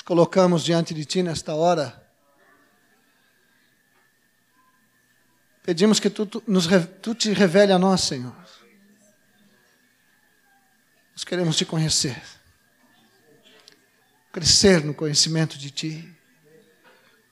[0.00, 1.94] nos colocamos diante de Ti nesta hora.
[5.62, 6.66] Pedimos que tu, tu, nos,
[7.02, 8.34] tu te revele a nós, Senhor.
[11.12, 12.20] Nós queremos te conhecer,
[14.32, 16.16] crescer no conhecimento de Ti,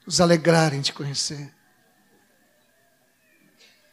[0.07, 1.50] nos alegrar em te conhecer.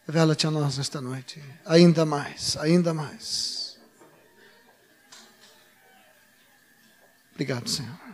[0.05, 3.79] Revela-te a nós nesta noite, ainda mais, ainda mais.
[7.31, 8.04] Obrigado, Senhor.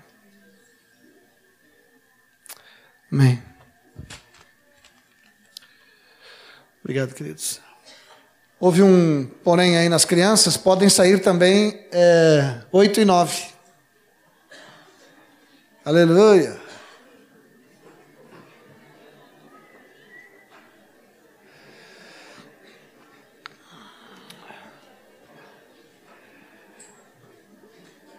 [3.12, 3.44] Amém.
[6.82, 7.60] Obrigado, queridos.
[8.60, 13.48] Houve um porém aí nas crianças, podem sair também é, 8 e 9.
[15.84, 16.62] Aleluia.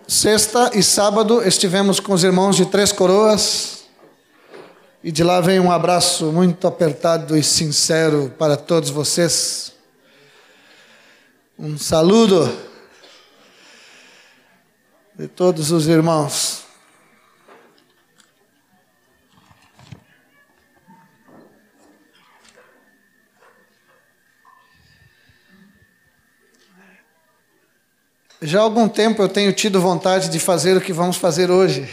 [0.07, 3.82] Sexta e sábado estivemos com os irmãos de Três Coroas.
[5.05, 9.73] E de lá vem um abraço muito apertado e sincero para todos vocês.
[11.59, 12.57] Um saludo
[15.17, 16.63] de todos os irmãos.
[28.41, 31.89] Já há algum tempo eu tenho tido vontade de fazer o que vamos fazer hoje.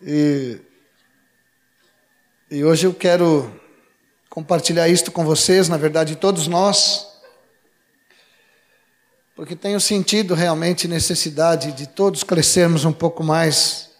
[0.00, 0.60] E,
[2.50, 3.60] e hoje eu quero
[4.30, 7.06] compartilhar isto com vocês, na verdade, todos nós,
[9.36, 13.90] porque tenho sentido realmente necessidade de todos crescermos um pouco mais.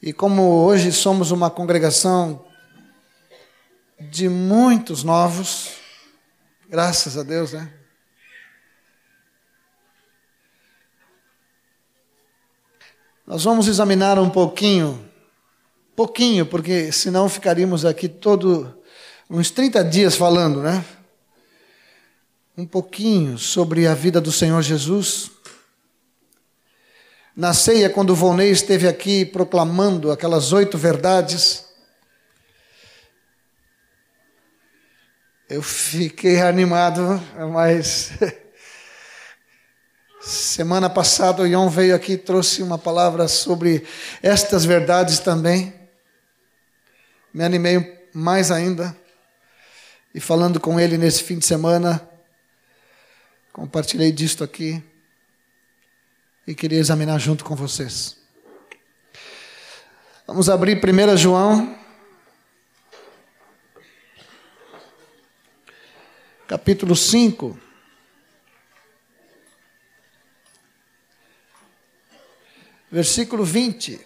[0.00, 2.44] E como hoje somos uma congregação
[4.00, 5.72] de muitos novos,
[6.68, 7.72] graças a Deus, né?
[13.26, 15.10] Nós vamos examinar um pouquinho,
[15.96, 18.78] pouquinho, porque senão ficaríamos aqui todo
[19.28, 20.84] uns 30 dias falando, né?
[22.56, 25.30] Um pouquinho sobre a vida do Senhor Jesus.
[27.34, 31.64] Na ceia, quando Volney esteve aqui proclamando aquelas oito verdades,
[35.48, 38.12] eu fiquei animado, mas
[40.24, 43.84] Semana passada o Ion veio aqui e trouxe uma palavra sobre
[44.22, 45.81] estas verdades também.
[47.32, 48.96] Me animei mais ainda.
[50.14, 52.06] E falando com ele nesse fim de semana,
[53.52, 54.82] compartilhei disto aqui.
[56.46, 58.16] E queria examinar junto com vocês.
[60.26, 61.78] Vamos abrir 1 João.
[66.46, 67.58] Capítulo 5.
[72.92, 73.98] versículo 20.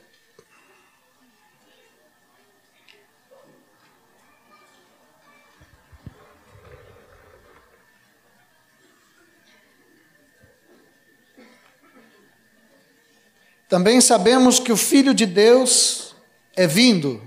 [13.69, 16.15] Também sabemos que o Filho de Deus
[16.55, 17.23] é vindo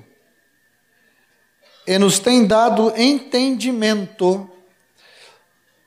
[1.86, 4.50] e nos tem dado entendimento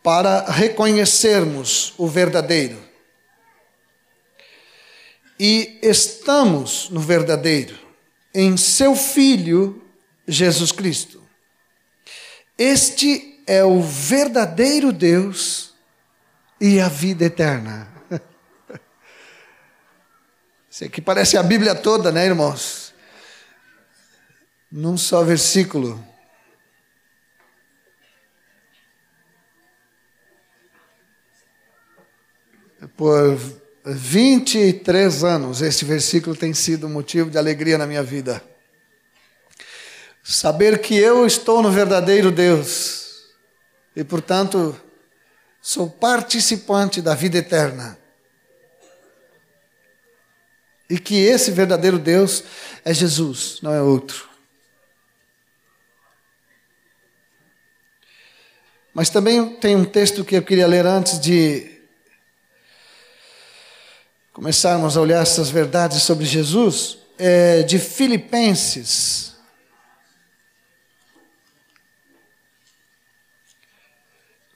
[0.02, 2.92] para reconhecermos o verdadeiro
[5.44, 7.76] e estamos no verdadeiro,
[8.32, 9.82] em seu Filho
[10.24, 11.20] Jesus Cristo.
[12.56, 15.74] Este é o verdadeiro Deus
[16.60, 17.91] e a vida eterna.
[20.82, 22.92] Isso aqui parece a Bíblia toda, né, irmãos?
[24.68, 26.04] Num só versículo.
[32.96, 33.38] Por
[33.84, 38.42] 23 anos, esse versículo tem sido motivo de alegria na minha vida.
[40.20, 43.30] Saber que eu estou no verdadeiro Deus
[43.94, 44.76] e, portanto,
[45.60, 48.01] sou participante da vida eterna.
[50.92, 52.44] E que esse verdadeiro Deus
[52.84, 54.28] é Jesus, não é outro.
[58.92, 61.80] Mas também tem um texto que eu queria ler antes de
[64.34, 69.34] começarmos a olhar essas verdades sobre Jesus, é de Filipenses.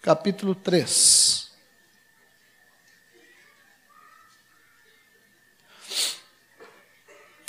[0.02, 1.45] Capítulo 3.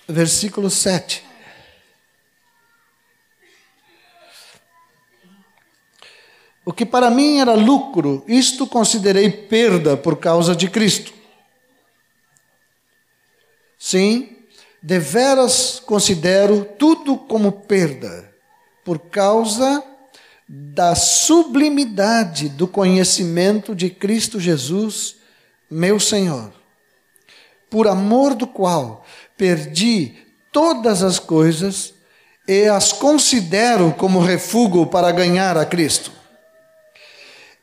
[0.08, 1.24] Versículo 7.
[6.64, 11.14] O que para mim era lucro, isto considerei perda por causa de Cristo.
[13.78, 14.36] Sim,
[14.82, 18.34] deveras considero tudo como perda,
[18.84, 19.84] por causa
[20.48, 25.18] da sublimidade do conhecimento de Cristo Jesus,
[25.70, 26.54] meu Senhor,
[27.70, 29.06] por amor do qual
[29.38, 30.16] perdi
[30.52, 31.94] todas as coisas
[32.48, 36.12] e as considero como refúgio para ganhar a Cristo.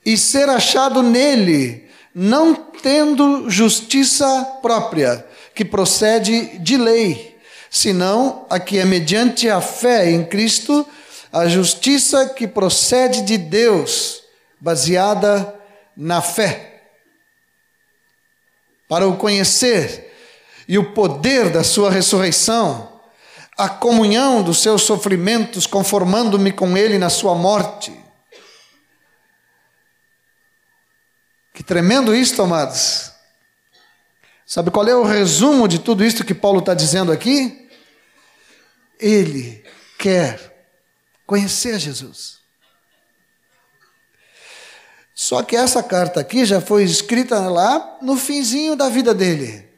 [0.04, 7.38] E ser achado nele, não tendo justiça própria, que procede de lei,
[7.70, 10.86] senão a que é mediante a fé em Cristo,
[11.32, 14.22] a justiça que procede de Deus,
[14.60, 15.54] baseada
[15.96, 16.82] na fé.
[18.88, 20.13] Para o conhecer
[20.66, 23.00] e o poder da sua ressurreição,
[23.56, 27.92] a comunhão dos seus sofrimentos, conformando-me com ele na sua morte.
[31.52, 33.12] Que tremendo isto, amados.
[34.46, 37.68] Sabe qual é o resumo de tudo isto que Paulo está dizendo aqui?
[38.98, 39.64] Ele
[39.98, 40.68] quer
[41.26, 42.38] conhecer Jesus.
[45.14, 49.73] Só que essa carta aqui já foi escrita lá no finzinho da vida dele.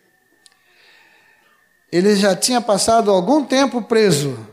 [1.90, 4.46] Ele já tinha passado algum tempo preso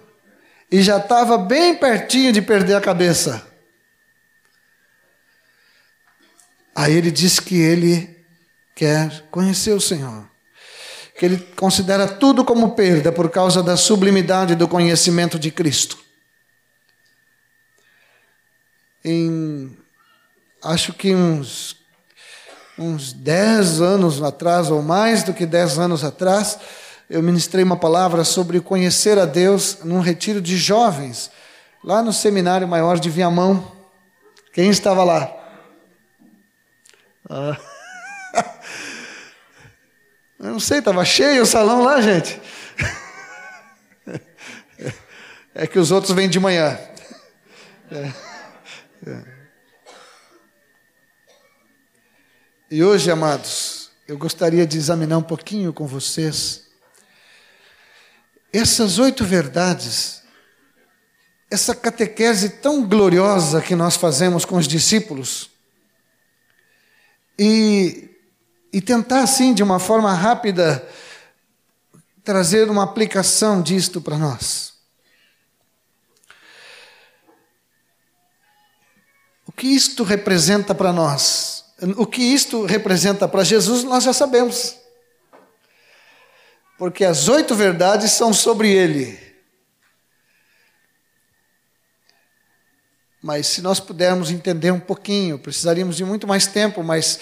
[0.72, 3.46] e já estava bem pertinho de perder a cabeça.
[6.76, 8.26] Aí ele diz que ele
[8.76, 10.28] quer conhecer o Senhor,
[11.18, 15.98] que ele considera tudo como perda por causa da sublimidade do conhecimento de Cristo.
[19.06, 19.78] Em,
[20.64, 21.76] acho que uns,
[22.80, 26.58] uns dez anos atrás, ou mais do que dez anos atrás,
[27.10, 31.30] eu ministrei uma palavra sobre conhecer a Deus num retiro de jovens,
[31.84, 33.72] lá no Seminário Maior de Viamão.
[34.54, 35.32] Quem estava lá?
[37.30, 37.58] Ah.
[40.40, 42.42] Eu não sei, estava cheio o salão lá, gente.
[45.56, 46.80] É que os outros vêm de manhã.
[47.92, 48.12] É.
[49.06, 49.24] É.
[52.72, 56.63] E hoje, amados, eu gostaria de examinar um pouquinho com vocês
[58.54, 60.22] essas oito verdades,
[61.50, 65.50] essa catequese tão gloriosa que nós fazemos com os discípulos,
[67.38, 68.12] e,
[68.72, 70.88] e tentar, assim, de uma forma rápida,
[72.24, 74.74] trazer uma aplicação disto para nós.
[79.48, 81.66] O que isto representa para nós?
[81.98, 84.83] O que isto representa para Jesus, nós já sabemos
[86.84, 89.18] porque as oito verdades são sobre ele.
[93.22, 97.22] Mas se nós pudermos entender um pouquinho, precisaríamos de muito mais tempo, mas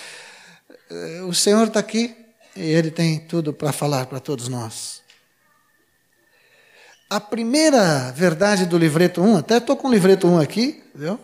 [0.90, 2.18] uh, o Senhor está aqui
[2.56, 5.04] e Ele tem tudo para falar para todos nós.
[7.08, 11.20] A primeira verdade do livreto 1, até estou com o livreto 1 aqui, viu?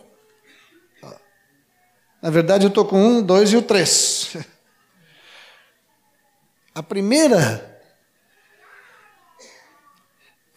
[2.22, 4.36] Na verdade, eu estou com um, dois e o três.
[6.72, 7.77] A primeira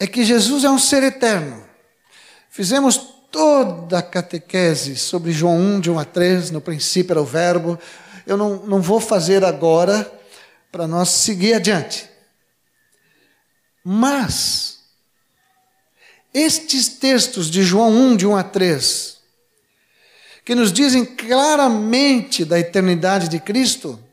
[0.02, 1.64] é que Jesus é um ser eterno.
[2.50, 2.98] Fizemos
[3.32, 7.78] toda a catequese sobre João 1, de 1 a 3, no princípio era o Verbo.
[8.26, 10.12] Eu não, não vou fazer agora
[10.72, 12.10] para nós seguir adiante.
[13.84, 14.80] Mas,
[16.34, 19.20] estes textos de João 1, de 1 a 3,
[20.44, 24.04] que nos dizem claramente da eternidade de Cristo,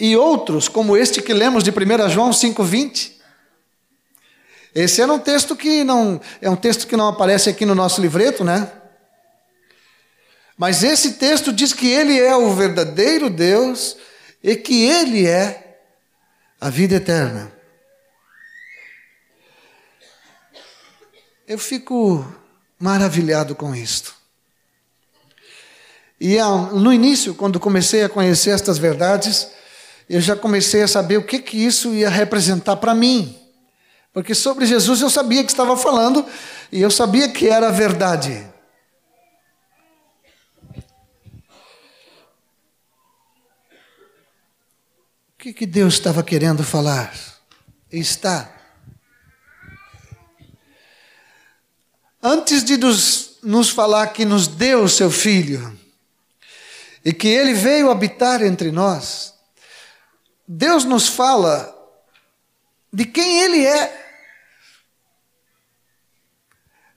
[0.00, 3.17] e outros, como este que lemos de 1 João 5,20,
[4.80, 8.00] esse era um texto que não é um texto que não aparece aqui no nosso
[8.00, 8.70] livreto, né?
[10.56, 13.96] Mas esse texto diz que ele é o verdadeiro Deus
[14.42, 15.80] e que ele é
[16.60, 17.52] a vida eterna.
[21.46, 22.26] Eu fico
[22.78, 24.14] maravilhado com isto.
[26.20, 26.36] E
[26.72, 29.48] no início, quando comecei a conhecer estas verdades,
[30.10, 33.37] eu já comecei a saber o que, que isso ia representar para mim.
[34.12, 36.26] Porque sobre Jesus eu sabia que estava falando
[36.72, 38.46] e eu sabia que era verdade.
[45.34, 47.14] O que, que Deus estava querendo falar?
[47.90, 48.52] Está.
[52.20, 55.78] Antes de nos, nos falar que nos deu o seu Filho
[57.04, 59.32] e que ele veio habitar entre nós,
[60.46, 61.77] Deus nos fala
[62.92, 64.06] de quem ele é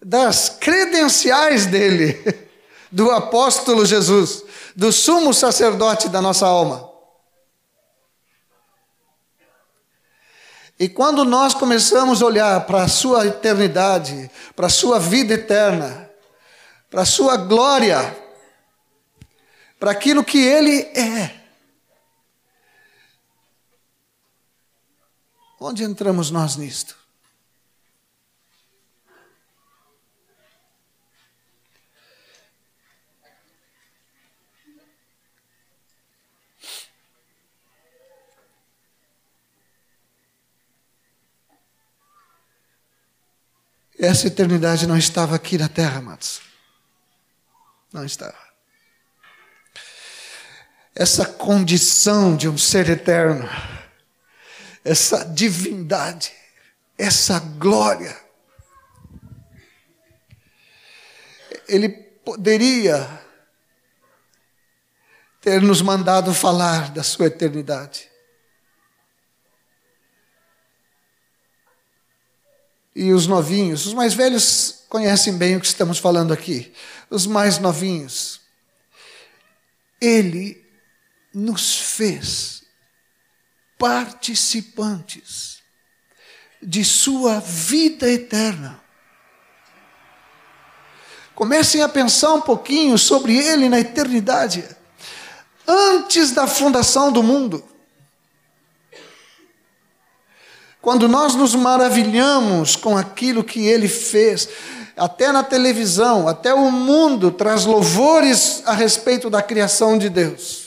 [0.03, 2.19] das credenciais dele,
[2.91, 4.43] do apóstolo Jesus,
[4.75, 6.89] do sumo sacerdote da nossa alma.
[10.79, 16.09] E quando nós começamos a olhar para a sua eternidade, para a sua vida eterna,
[16.89, 18.17] para a sua glória,
[19.79, 21.40] para aquilo que ele é,
[25.61, 26.97] onde entramos nós nisto?
[43.99, 46.41] Essa eternidade não estava aqui na terra, amados.
[47.93, 48.35] Não estava.
[50.95, 53.47] Essa condição de um ser eterno,
[54.83, 56.31] essa divindade,
[56.97, 58.17] essa glória,
[61.67, 63.21] ele poderia
[65.39, 68.11] ter nos mandado falar da sua eternidade.
[72.95, 76.73] e os novinhos, os mais velhos conhecem bem o que estamos falando aqui,
[77.09, 78.41] os mais novinhos.
[79.99, 80.63] Ele
[81.33, 82.60] nos fez
[83.81, 85.57] participantes
[86.61, 88.79] de sua vida eterna.
[91.33, 94.63] Comecem a pensar um pouquinho sobre ele na eternidade.
[95.67, 97.65] Antes da fundação do mundo,
[100.81, 104.49] Quando nós nos maravilhamos com aquilo que ele fez,
[104.97, 110.60] até na televisão, até o mundo traz louvores a respeito da criação de Deus.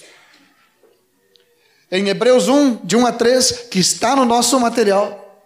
[1.97, 5.43] Em Hebreus 1, de 1 a 3, que está no nosso material.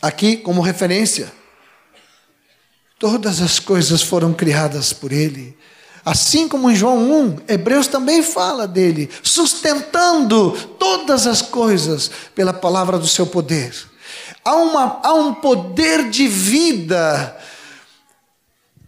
[0.00, 1.30] Aqui, como referência,
[2.98, 5.58] todas as coisas foram criadas por Ele
[6.04, 12.98] Assim como em João 1, Hebreus também fala dele, sustentando todas as coisas pela palavra
[12.98, 13.74] do seu poder.
[14.42, 17.36] Há, uma, há um poder de vida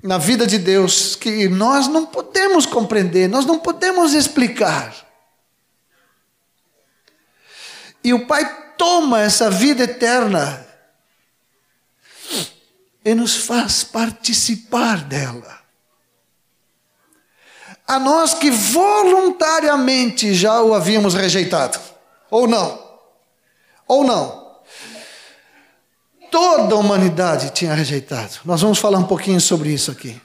[0.02, 4.94] na vida de Deus que nós não podemos compreender, nós não podemos explicar.
[8.02, 10.66] E o Pai toma essa vida eterna
[13.04, 15.62] e nos faz participar dela
[17.86, 21.78] a nós que voluntariamente já o havíamos rejeitado.
[22.30, 22.82] Ou não?
[23.86, 24.41] Ou não?
[26.32, 28.40] Toda a humanidade tinha rejeitado.
[28.46, 30.18] Nós vamos falar um pouquinho sobre isso aqui.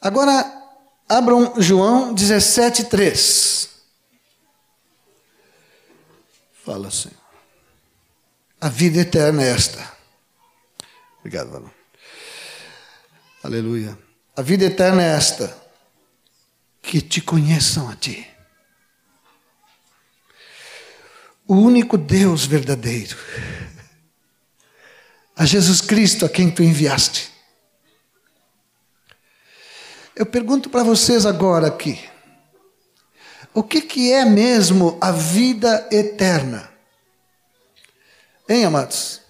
[0.00, 0.50] Agora,
[1.06, 3.68] abram João 17, 3.
[6.64, 7.18] Fala, Senhor.
[8.58, 9.92] A vida eterna é esta.
[11.18, 11.70] Obrigado, Valão.
[13.42, 13.98] Aleluia.
[14.34, 15.54] A vida eterna é esta:
[16.80, 18.31] que te conheçam a ti.
[21.52, 23.14] O único Deus verdadeiro,
[25.36, 27.30] a Jesus Cristo a quem tu enviaste.
[30.16, 32.00] Eu pergunto para vocês agora aqui:
[33.52, 36.70] o que, que é mesmo a vida eterna?
[38.48, 39.20] Hein, amados?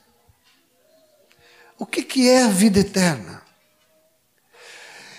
[1.77, 3.43] O que, que é a vida eterna?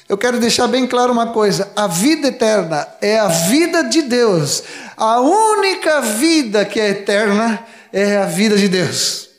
[0.08, 4.64] Eu quero deixar bem claro uma coisa: a vida eterna é a vida de Deus.
[5.06, 9.32] A única vida que é eterna é a vida de Deus.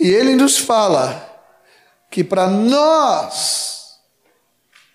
[0.00, 1.28] E ele nos fala
[2.10, 4.00] que para nós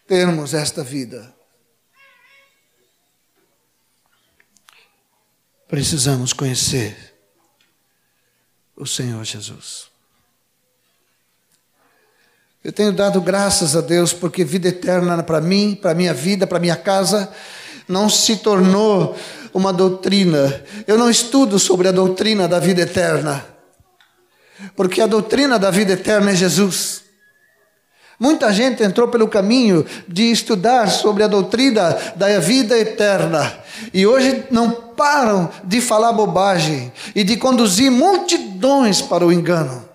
[0.08, 1.32] termos esta vida,
[5.68, 7.16] precisamos conhecer
[8.76, 9.92] o Senhor Jesus.
[12.64, 16.60] Eu tenho dado graças a Deus porque vida eterna para mim, para minha vida, para
[16.60, 17.32] minha casa,
[17.88, 19.16] não se tornou
[19.54, 20.64] uma doutrina.
[20.86, 23.46] Eu não estudo sobre a doutrina da vida eterna,
[24.76, 27.04] porque a doutrina da vida eterna é Jesus.
[28.20, 33.60] Muita gente entrou pelo caminho de estudar sobre a doutrina da vida eterna
[33.94, 39.88] e hoje não param de falar bobagem e de conduzir multidões para o engano.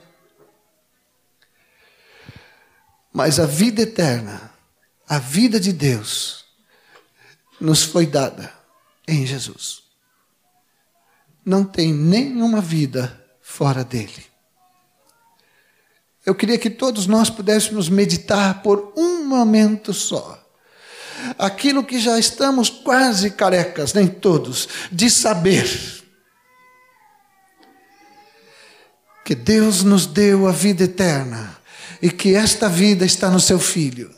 [3.12, 4.52] Mas a vida eterna,
[5.08, 6.41] a vida de Deus,
[7.62, 8.52] nos foi dada
[9.06, 9.82] em Jesus.
[11.44, 14.26] Não tem nenhuma vida fora dele.
[16.26, 20.38] Eu queria que todos nós pudéssemos meditar por um momento só.
[21.38, 26.02] Aquilo que já estamos quase carecas, nem todos, de saber.
[29.24, 31.56] Que Deus nos deu a vida eterna
[32.00, 34.12] e que esta vida está no seu filho.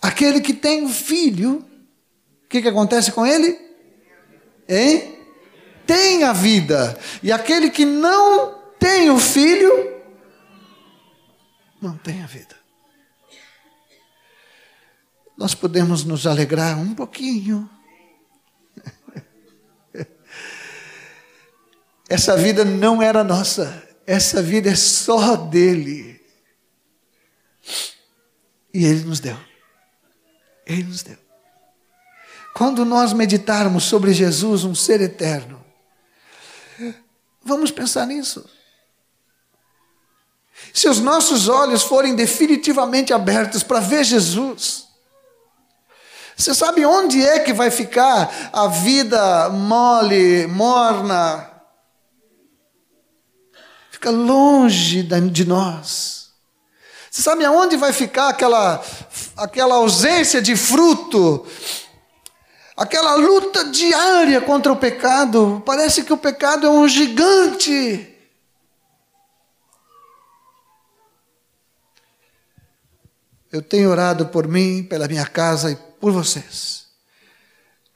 [0.00, 1.64] Aquele que tem um filho
[2.54, 3.58] que, que acontece com ele?
[4.68, 5.18] Hein?
[5.84, 6.96] Tem a vida.
[7.20, 10.00] E aquele que não tem o filho,
[11.82, 12.54] não tem a vida.
[15.36, 17.68] Nós podemos nos alegrar um pouquinho.
[22.08, 26.20] Essa vida não era nossa, essa vida é só dele.
[28.72, 29.36] E ele nos deu.
[30.66, 31.23] Ele nos deu.
[32.54, 35.60] Quando nós meditarmos sobre Jesus, um ser eterno,
[37.42, 38.48] vamos pensar nisso.
[40.72, 44.86] Se os nossos olhos forem definitivamente abertos para ver Jesus,
[46.36, 51.50] você sabe onde é que vai ficar a vida mole, morna?
[53.90, 56.30] Fica longe de nós.
[57.10, 58.84] Você sabe aonde vai ficar aquela,
[59.36, 61.46] aquela ausência de fruto
[62.76, 68.12] Aquela luta diária contra o pecado, parece que o pecado é um gigante.
[73.52, 76.88] Eu tenho orado por mim, pela minha casa e por vocês.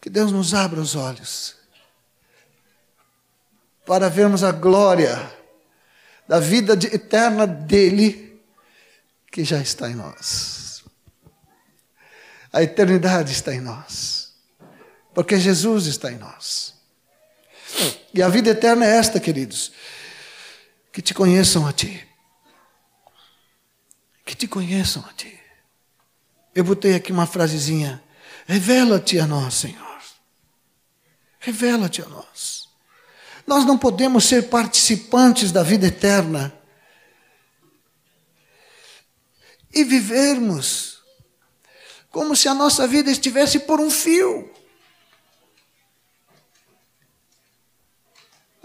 [0.00, 1.56] Que Deus nos abra os olhos
[3.88, 5.34] para vermos a glória
[6.28, 8.38] da vida eterna dele
[9.32, 10.84] que já está em nós.
[12.52, 14.17] A eternidade está em nós.
[15.18, 16.74] Porque Jesus está em nós.
[18.14, 19.72] E a vida eterna é esta, queridos:
[20.92, 22.06] que te conheçam a Ti.
[24.24, 25.36] Que te conheçam a Ti.
[26.54, 28.00] Eu botei aqui uma frasezinha:
[28.46, 30.00] revela-te a nós, Senhor.
[31.40, 32.68] Revela-te a nós.
[33.44, 36.56] Nós não podemos ser participantes da vida eterna
[39.74, 41.02] e vivermos
[42.08, 44.56] como se a nossa vida estivesse por um fio.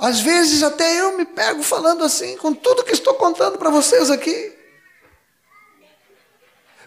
[0.04, 4.12] Às vezes até eu me pego falando assim, com tudo que estou contando para vocês
[4.12, 4.54] aqui.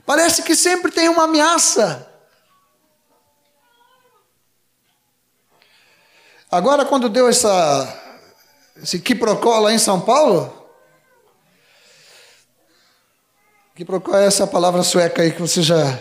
[0.04, 2.12] Parece que sempre tem uma ameaça.
[6.50, 7.48] Agora, quando deu essa,
[8.82, 10.68] esse quiprocó lá em São Paulo,
[13.74, 15.98] quiprocó é essa palavra sueca aí que você já.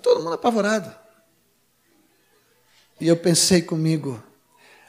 [0.00, 0.94] Todo mundo apavorado.
[3.00, 4.22] E eu pensei comigo,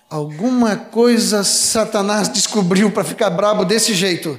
[0.09, 4.37] alguma coisa Satanás descobriu para ficar brabo desse jeito.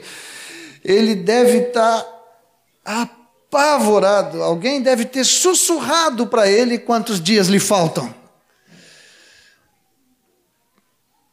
[0.85, 3.11] Ele deve estar tá
[3.52, 4.42] apavorado.
[4.42, 8.14] Alguém deve ter sussurrado para ele quantos dias lhe faltam.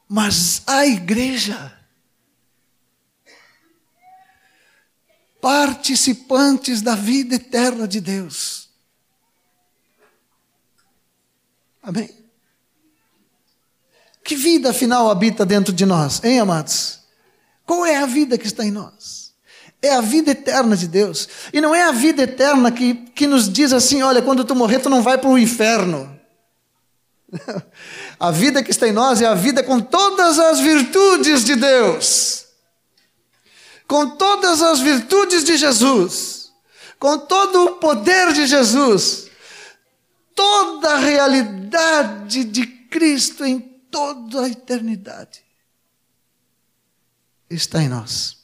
[0.07, 1.77] Mas a igreja,
[5.39, 8.68] participantes da vida eterna de Deus,
[11.89, 12.07] Amém?
[14.23, 16.99] Que vida afinal habita dentro de nós, hein, amados?
[17.65, 19.33] Qual é a vida que está em nós?
[19.81, 21.27] É a vida eterna de Deus.
[21.51, 24.77] E não é a vida eterna que, que nos diz assim: olha, quando tu morrer,
[24.77, 26.15] tu não vai para o inferno.
[28.19, 32.45] a vida que está em nós é a vida com todas as virtudes de Deus,
[33.87, 36.51] com todas as virtudes de Jesus,
[36.99, 39.28] com todo o poder de Jesus,
[40.39, 45.43] toda a realidade de Cristo em toda a eternidade
[47.49, 48.37] está em nós.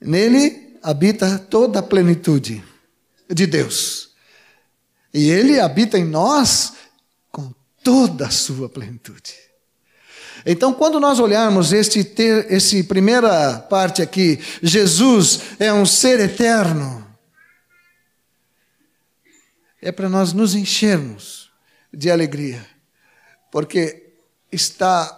[0.00, 2.64] Nele habita toda a plenitude
[3.28, 4.14] de Deus.
[5.12, 6.72] E Ele habita em nós
[7.30, 7.52] com
[7.84, 9.34] toda a sua plenitude.
[10.46, 17.09] Então, quando nós olharmos este, ter, esse primeira parte aqui, Jesus é um ser eterno
[19.80, 21.50] é para nós nos enchermos
[21.92, 22.66] de alegria,
[23.50, 24.14] porque
[24.52, 25.16] está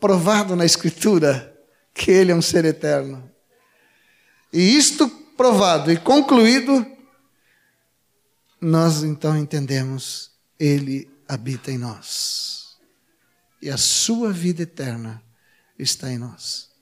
[0.00, 1.56] provado na Escritura
[1.92, 3.30] que Ele é um ser eterno.
[4.52, 6.86] E isto provado e concluído,
[8.60, 12.76] nós então entendemos, Ele habita em nós.
[13.62, 15.22] E a sua vida eterna
[15.78, 16.73] está em nós.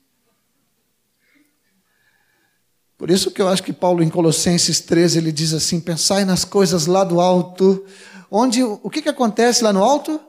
[3.03, 6.45] Por isso que eu acho que Paulo em Colossenses 13 ele diz assim: pensai nas
[6.45, 7.85] coisas lá do alto,
[8.31, 10.21] onde o que, que acontece lá no alto?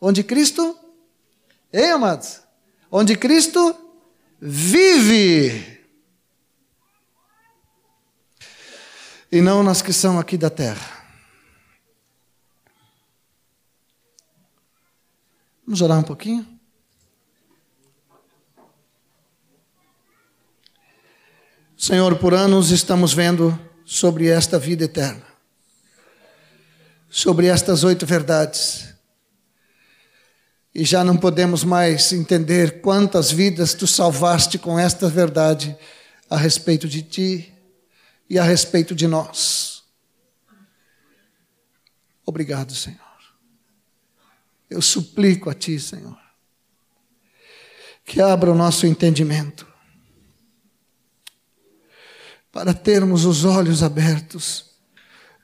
[0.00, 0.74] Onde Cristo,
[1.70, 2.40] hein, amados?
[2.90, 3.76] Onde Cristo
[4.40, 5.78] vive.
[9.30, 11.04] E não nas que são aqui da terra.
[15.66, 16.51] Vamos orar um pouquinho?
[21.82, 25.26] Senhor, por anos estamos vendo sobre esta vida eterna,
[27.10, 28.94] sobre estas oito verdades.
[30.72, 35.76] E já não podemos mais entender quantas vidas tu salvaste com esta verdade
[36.30, 37.52] a respeito de ti
[38.30, 39.82] e a respeito de nós.
[42.24, 43.00] Obrigado, Senhor.
[44.70, 46.16] Eu suplico a Ti, Senhor,
[48.04, 49.71] que abra o nosso entendimento
[52.52, 54.66] para termos os olhos abertos,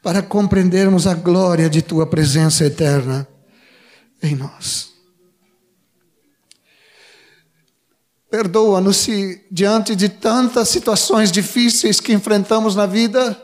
[0.03, 3.27] para compreendermos a glória de Tua presença eterna
[4.23, 4.93] em nós.
[8.31, 13.43] Perdoa-nos se, diante de tantas situações difíceis que enfrentamos na vida,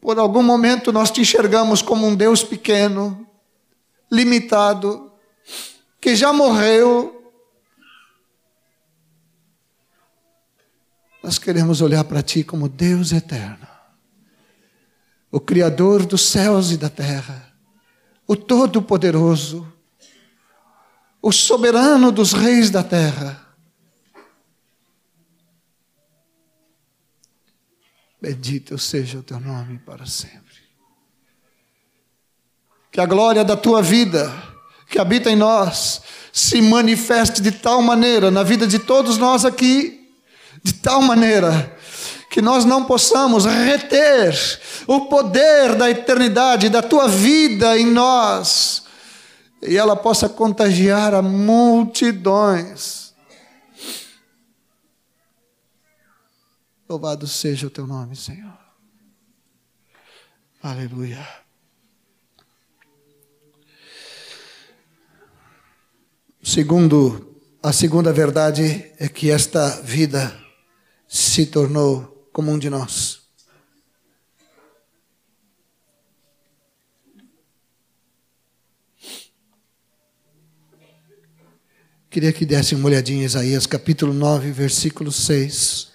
[0.00, 3.26] por algum momento nós te enxergamos como um Deus pequeno,
[4.10, 5.10] limitado,
[6.00, 7.17] que já morreu.
[11.28, 13.68] Nós queremos olhar para Ti como Deus eterno,
[15.30, 17.52] o Criador dos céus e da terra,
[18.26, 19.70] o Todo-Poderoso
[21.20, 23.46] o soberano dos reis da terra.
[28.18, 30.56] Bendito seja o teu nome para sempre.
[32.90, 34.32] Que a glória da tua vida,
[34.88, 36.00] que habita em nós,
[36.32, 39.97] se manifeste de tal maneira na vida de todos nós aqui,
[40.62, 41.76] de tal maneira
[42.30, 44.34] que nós não possamos reter
[44.86, 48.86] o poder da eternidade, da tua vida em nós
[49.62, 53.14] e ela possa contagiar a multidões.
[56.88, 58.56] Louvado seja o teu nome, Senhor.
[60.62, 61.26] Aleluia.
[66.42, 70.34] Segundo, a segunda verdade é que esta vida
[71.08, 73.22] se tornou comum de nós.
[82.10, 85.88] Queria que desse uma olhadinha em Isaías capítulo 9, versículo 6.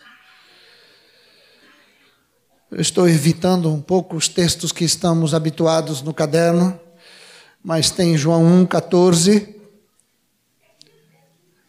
[2.72, 6.80] Eu estou evitando um pouco os textos que estamos habituados no caderno,
[7.64, 9.56] mas tem João 1, 14.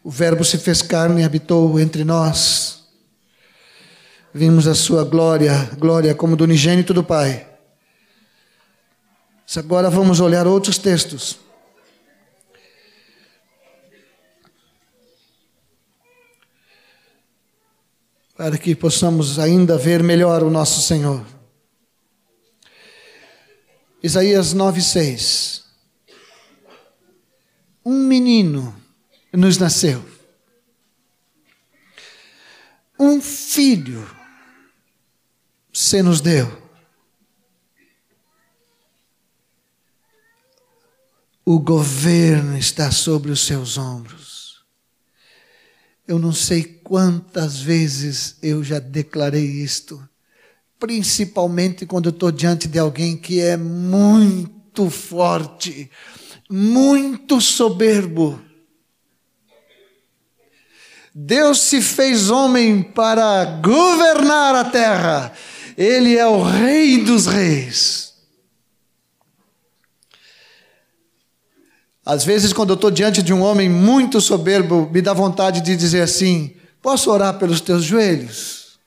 [0.02, 2.73] O Verbo se fez carne e habitou entre nós.
[4.36, 7.48] Vimos a sua glória, glória como do unigênito do Pai.
[9.56, 11.38] Agora vamos olhar outros textos.
[18.36, 21.24] para que possamos ainda ver melhor o nosso Senhor.
[24.02, 25.62] Isaías 9:6
[27.84, 28.74] Um menino
[29.32, 30.04] nos nasceu.
[32.98, 34.04] Um filho
[35.74, 36.62] se nos deu.
[41.44, 44.64] O governo está sobre os seus ombros.
[46.06, 50.06] Eu não sei quantas vezes eu já declarei isto,
[50.78, 55.90] principalmente quando estou diante de alguém que é muito forte,
[56.48, 58.40] muito soberbo.
[61.14, 65.32] Deus se fez homem para governar a terra,
[65.76, 68.14] Ele é o Rei dos Reis.
[72.06, 75.74] Às vezes, quando eu estou diante de um homem muito soberbo, me dá vontade de
[75.74, 78.78] dizer assim: Posso orar pelos teus joelhos?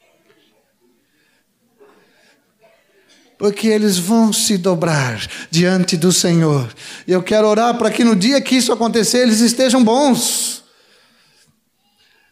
[3.39, 6.73] Porque eles vão se dobrar diante do Senhor.
[7.08, 10.63] E eu quero orar para que no dia que isso acontecer, eles estejam bons.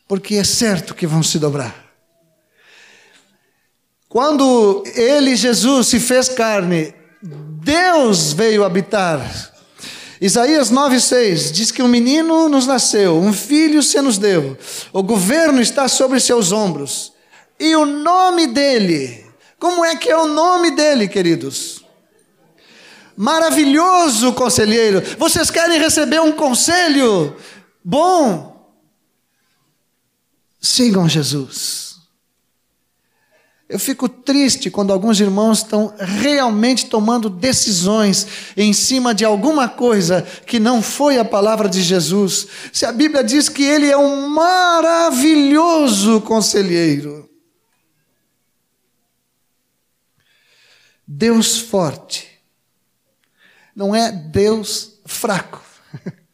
[0.07, 1.84] Porque é certo que vão se dobrar.
[4.15, 9.19] Quando ele, Jesus, se fez carne, Deus veio habitar
[10.21, 14.57] Isaías 9,6 diz que um menino nos nasceu, um filho se nos deu,
[14.93, 17.11] o governo está sobre seus ombros,
[17.59, 19.25] e o nome dele,
[19.59, 21.83] como é que é o nome dele, queridos?
[23.17, 27.35] Maravilhoso conselheiro, vocês querem receber um conselho
[27.83, 28.73] bom?
[30.61, 31.84] Sigam Jesus.
[33.67, 40.21] Eu fico triste quando alguns irmãos estão realmente tomando decisões em cima de alguma coisa
[40.45, 42.47] que não foi a palavra de Jesus.
[42.71, 47.27] Se a Bíblia diz que ele é um maravilhoso conselheiro.
[51.07, 52.27] Deus forte.
[53.75, 55.63] Não é Deus fraco.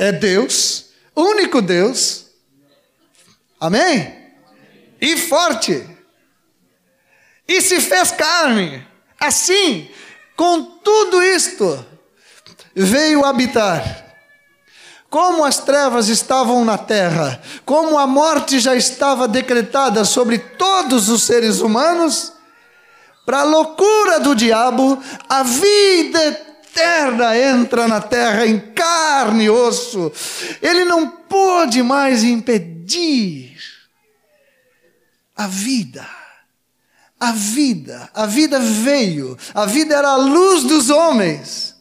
[0.00, 2.26] É Deus, único Deus.
[3.58, 4.18] Amém?
[5.00, 5.84] e forte,
[7.48, 8.86] e se fez carne.
[9.18, 9.88] Assim,
[10.36, 11.84] com tudo isto,
[12.74, 14.06] veio habitar.
[15.10, 21.22] Como as trevas estavam na terra, como a morte já estava decretada sobre todos os
[21.22, 22.34] seres humanos,
[23.24, 30.12] para a loucura do diabo, a vida eterna entra na terra em carne e osso.
[30.60, 33.56] Ele não pôde mais impedir
[35.34, 36.06] a vida.
[37.20, 41.74] A vida, a vida veio, a vida era a luz dos homens.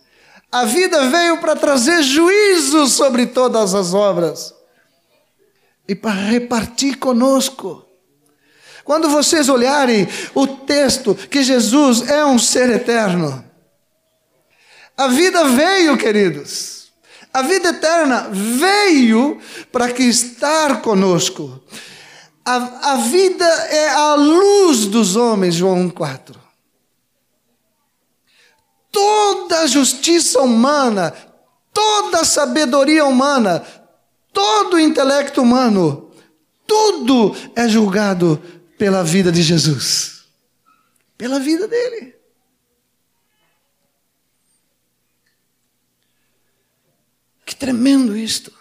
[0.52, 4.54] A vida veio para trazer juízo sobre todas as obras
[5.88, 7.86] e para repartir conosco.
[8.84, 13.44] Quando vocês olharem o texto que Jesus é um ser eterno,
[14.98, 16.88] a vida veio, queridos.
[17.32, 19.40] A vida eterna veio
[19.72, 21.62] para que estar conosco.
[22.48, 26.42] A, a vida é a luz dos homens, João 4.
[28.90, 31.12] Toda a justiça humana,
[31.74, 33.60] toda a sabedoria humana,
[34.32, 36.10] todo o intelecto humano,
[36.66, 38.42] tudo é julgado
[38.78, 40.24] pela vida de Jesus,
[41.18, 42.16] pela vida dele.
[47.46, 48.57] Que tremendo isto.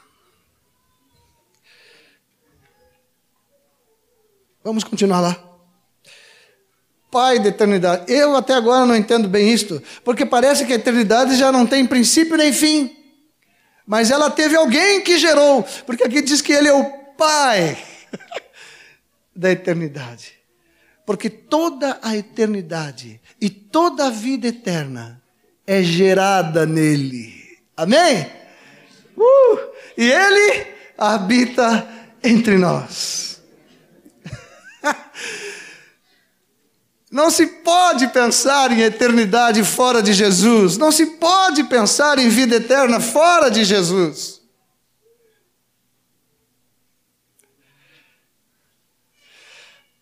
[4.67, 5.39] Vamos continuar lá.
[7.09, 8.13] Pai da eternidade.
[8.13, 11.87] Eu até agora não entendo bem isto, porque parece que a eternidade já não tem
[11.87, 12.91] princípio nem fim.
[13.87, 16.85] Mas ela teve alguém que gerou, porque aqui diz que ele é o
[17.17, 17.79] Pai
[19.37, 20.33] da eternidade.
[21.07, 25.23] Porque toda a eternidade e toda a vida eterna
[25.65, 27.33] é gerada nele.
[27.77, 28.27] Amém?
[29.17, 29.61] Uh,
[29.97, 30.67] e ele
[30.99, 31.89] habita
[32.21, 33.26] entre nós.
[37.11, 40.77] Não se pode pensar em eternidade fora de Jesus.
[40.77, 44.41] Não se pode pensar em vida eterna fora de Jesus.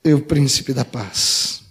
[0.04, 1.62] E o príncipe da paz.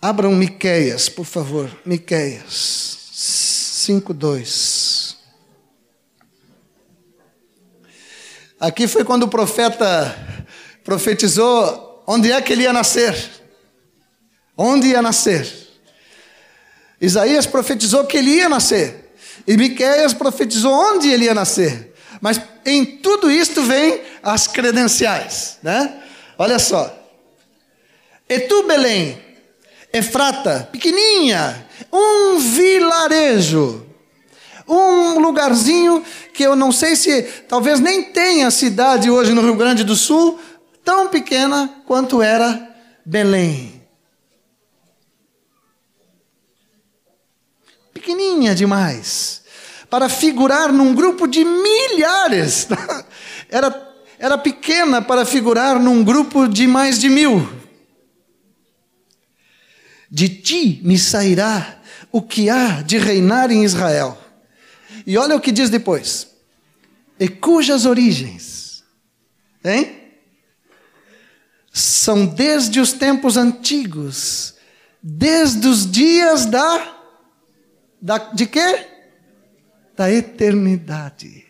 [0.00, 1.70] Abram Miqueias, por favor.
[1.84, 4.95] Miqueias 5:2.
[8.66, 10.12] Aqui foi quando o profeta
[10.82, 13.16] profetizou onde é que ele ia nascer.
[14.58, 15.46] Onde ia nascer.
[17.00, 19.14] Isaías profetizou que ele ia nascer.
[19.46, 21.94] E Miqueias profetizou onde ele ia nascer.
[22.20, 26.02] Mas em tudo isto vem as credenciais, né?
[26.36, 26.92] Olha só.
[28.28, 29.16] E tu, Belém,
[29.92, 33.85] Efrata, pequenininha, um vilarejo,
[34.68, 36.02] um lugarzinho
[36.32, 40.40] que eu não sei se talvez nem tenha cidade hoje no Rio Grande do Sul
[40.84, 42.74] tão pequena quanto era
[43.04, 43.82] Belém.
[47.94, 49.42] Pequeninha demais.
[49.88, 52.68] Para figurar num grupo de milhares.
[53.48, 57.48] Era, era pequena para figurar num grupo de mais de mil.
[60.10, 61.78] De ti me sairá
[62.10, 64.18] o que há de reinar em Israel
[65.06, 66.28] e olha o que diz depois.
[67.18, 68.84] E cujas origens,
[69.64, 70.02] hein?
[71.72, 74.54] São desde os tempos antigos,
[75.02, 76.96] desde os dias da,
[78.02, 78.86] da de quê?
[79.96, 81.46] Da eternidade.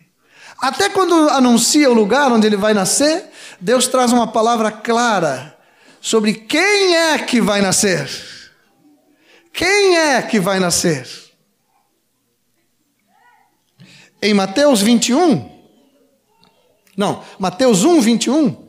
[0.59, 5.57] Até quando anuncia o lugar onde ele vai nascer, Deus traz uma palavra clara
[5.99, 8.09] sobre quem é que vai nascer.
[9.51, 11.26] Quem é que vai nascer?
[14.21, 15.57] Em Mateus 21,
[16.97, 18.67] não, Mateus 1, 21.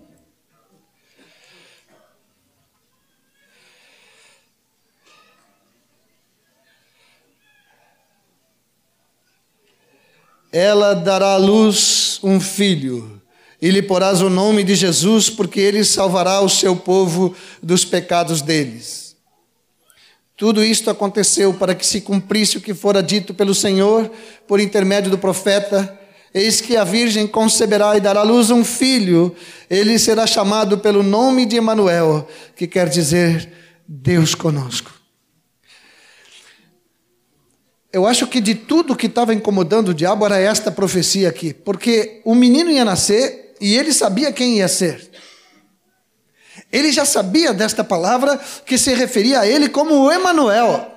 [10.52, 13.22] Ela dará à luz um filho,
[13.61, 18.42] e lhe porás o nome de Jesus, porque ele salvará o seu povo dos pecados
[18.42, 19.08] deles.
[20.38, 24.09] Tudo isto aconteceu para que se cumprisse o que fora dito pelo Senhor
[24.46, 25.98] por intermédio do profeta.
[26.33, 29.35] Eis que a virgem conceberá e dará à luz um filho.
[29.68, 33.51] Ele será chamado pelo nome de Emanuel, que quer dizer
[33.88, 34.92] Deus conosco.
[37.92, 42.20] Eu acho que de tudo que estava incomodando o diabo era esta profecia aqui, porque
[42.24, 45.11] o menino ia nascer e ele sabia quem ia ser.
[46.70, 50.94] Ele já sabia desta palavra que se referia a ele como Emanuel.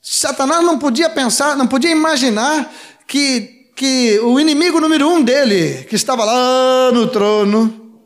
[0.00, 2.72] Satanás não podia pensar, não podia imaginar
[3.06, 8.00] que que o inimigo número um dele, que estava lá no trono,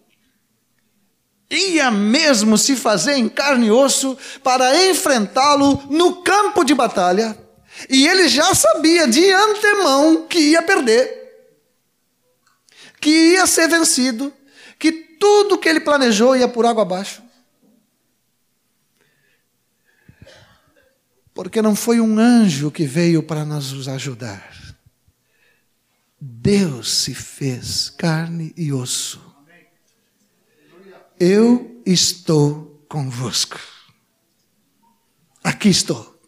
[1.51, 7.37] ia mesmo se fazer em carne e osso para enfrentá-lo no campo de batalha,
[7.90, 11.26] e ele já sabia de antemão que ia perder,
[13.07, 14.35] que ia ser vencido,
[14.81, 17.23] que tudo que ele planejou ia por água abaixo.
[21.33, 24.53] Porque não foi um anjo que veio para nos ajudar.
[26.21, 29.23] Deus se fez carne e osso.
[31.21, 33.61] Eu estou convosco.
[35.45, 36.21] Aqui estou.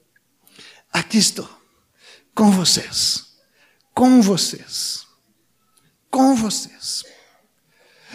[0.93, 1.51] Aqui estou.
[2.37, 3.37] Com vocês.
[3.93, 5.08] Com vocês.
[6.11, 7.05] Com vocês.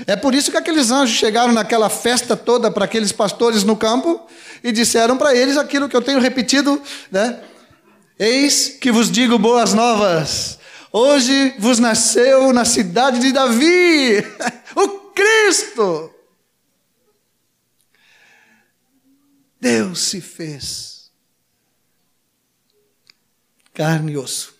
[0.08, 4.28] É por isso que aqueles anjos chegaram naquela festa toda para aqueles pastores no campo
[4.64, 7.40] e disseram para eles aquilo que eu tenho repetido, né?
[8.18, 10.58] Eis que vos digo boas novas.
[10.92, 14.18] Hoje vos nasceu na cidade de Davi
[14.76, 16.14] o Cristo.
[19.60, 21.12] Deus se fez
[23.74, 24.53] carne e osso.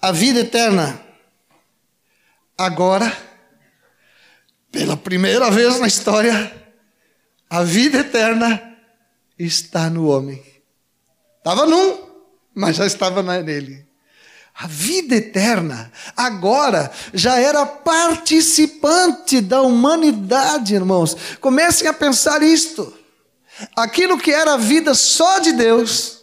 [0.00, 1.00] A vida eterna.
[2.56, 3.16] Agora,
[4.70, 6.52] pela primeira vez na história,
[7.48, 8.76] a vida eterna
[9.38, 10.42] está no homem.
[11.38, 11.98] Estava num,
[12.54, 13.88] mas já estava nele.
[14.54, 21.16] A vida eterna agora já era participante da humanidade, irmãos.
[21.40, 22.94] Comecem a pensar isto.
[23.74, 26.22] Aquilo que era a vida só de Deus,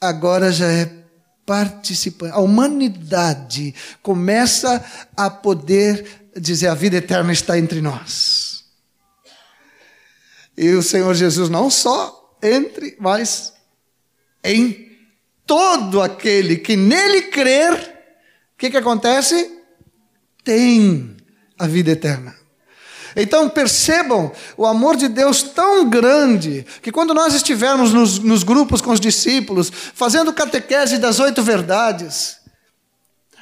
[0.00, 1.03] agora já é
[1.46, 2.32] participante.
[2.32, 4.84] A humanidade começa
[5.16, 8.64] a poder dizer: a vida eterna está entre nós.
[10.56, 13.54] E o Senhor Jesus não só entre, mas
[14.42, 14.92] em
[15.46, 17.72] todo aquele que nele crer,
[18.54, 19.60] o que, que acontece?
[20.44, 21.16] Tem
[21.58, 22.43] a vida eterna.
[23.16, 28.80] Então percebam o amor de Deus tão grande que quando nós estivermos nos, nos grupos
[28.80, 32.38] com os discípulos, fazendo catequese das oito verdades,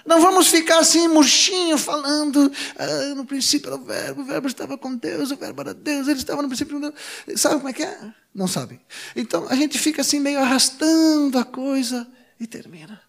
[0.04, 2.50] não vamos ficar assim, murchinho, falando.
[2.76, 6.08] Ah, no princípio era o verbo, o verbo estava com Deus, o verbo era Deus,
[6.08, 6.92] ele estava no princípio.
[7.36, 8.12] Sabe como é que é?
[8.34, 8.80] Não sabem.
[9.14, 12.06] Então a gente fica assim, meio arrastando a coisa
[12.40, 13.00] e termina.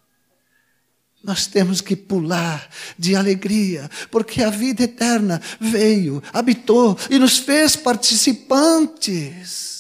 [1.23, 2.67] Nós temos que pular
[2.99, 9.73] de alegria, porque a vida eterna veio, habitou e nos fez participantes.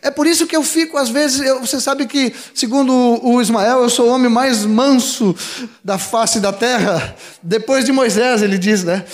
[0.00, 3.82] É por isso que eu fico, às vezes, eu, você sabe que, segundo o Ismael,
[3.82, 5.34] eu sou o homem mais manso
[5.82, 9.04] da face da terra, depois de Moisés, ele diz, né?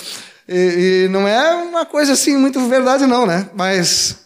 [0.46, 3.48] E, e não é uma coisa assim muito verdade, não, né?
[3.54, 4.18] Mas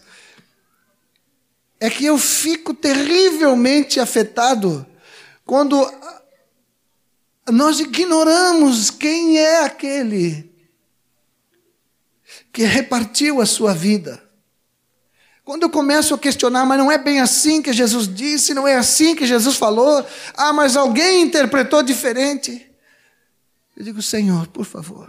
[1.79, 4.85] é que eu fico terrivelmente afetado
[5.45, 5.89] quando
[7.51, 10.53] nós ignoramos quem é aquele
[12.53, 14.23] que repartiu a sua vida.
[15.45, 18.75] Quando eu começo a questionar, mas não é bem assim que Jesus disse, não é
[18.75, 20.05] assim que Jesus falou,
[20.37, 22.71] ah, mas alguém interpretou diferente.
[23.77, 25.09] Eu digo, Senhor, por favor,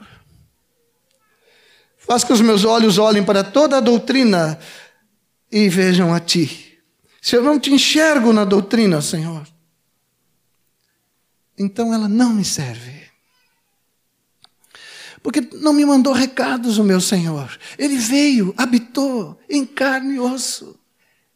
[1.97, 4.57] faz que os meus olhos olhem para toda a doutrina
[5.51, 6.79] e vejam a Ti.
[7.21, 9.45] Se eu não te enxergo na doutrina, Senhor,
[11.59, 13.09] então ela não me serve.
[15.21, 17.59] Porque não me mandou recados o meu Senhor.
[17.77, 20.79] Ele veio, habitou em carne e osso.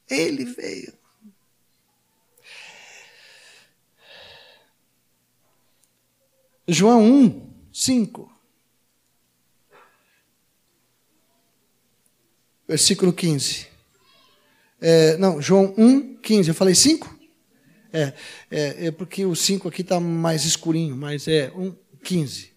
[0.10, 0.94] Ele veio.
[6.66, 8.32] João 1, 5.
[12.66, 13.68] Versículo 15.
[14.80, 16.50] É, não, João 1, 15.
[16.50, 17.13] Eu falei 5?
[17.94, 18.12] É,
[18.50, 22.52] é, é porque o 5 aqui está mais escurinho, mas é um 15.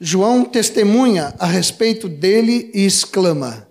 [0.00, 3.68] João testemunha a respeito dele e exclama: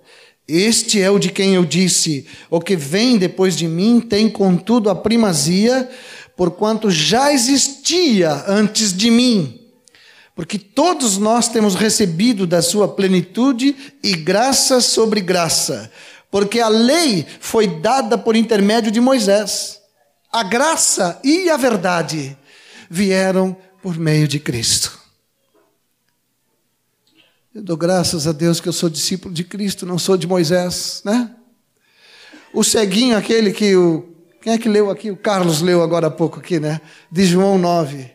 [0.48, 4.92] Este é o de quem eu disse: O que vem depois de mim tem, contudo,
[4.92, 5.90] a primazia,
[6.38, 9.60] porquanto já existia antes de mim.
[10.36, 15.92] Porque todos nós temos recebido da sua plenitude e graça sobre graça.
[16.30, 19.81] Porque a lei foi dada por intermédio de Moisés
[20.32, 22.38] a graça e a verdade
[22.90, 25.00] vieram por meio de Cristo.
[27.54, 31.02] Eu dou graças a Deus que eu sou discípulo de Cristo, não sou de Moisés,
[31.04, 31.32] né?
[32.54, 34.08] O ceguinho, aquele que o.
[34.42, 35.12] Quem é que leu aqui?
[35.12, 36.80] O Carlos leu agora há pouco aqui, né?
[37.12, 38.10] De João 9.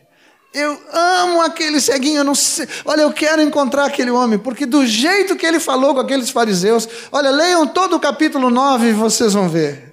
[0.53, 2.67] Eu amo aquele ceguinho, eu não sei.
[2.83, 6.89] Olha, eu quero encontrar aquele homem, porque do jeito que ele falou com aqueles fariseus,
[7.11, 9.86] olha, leiam todo o capítulo 9 e vocês vão ver.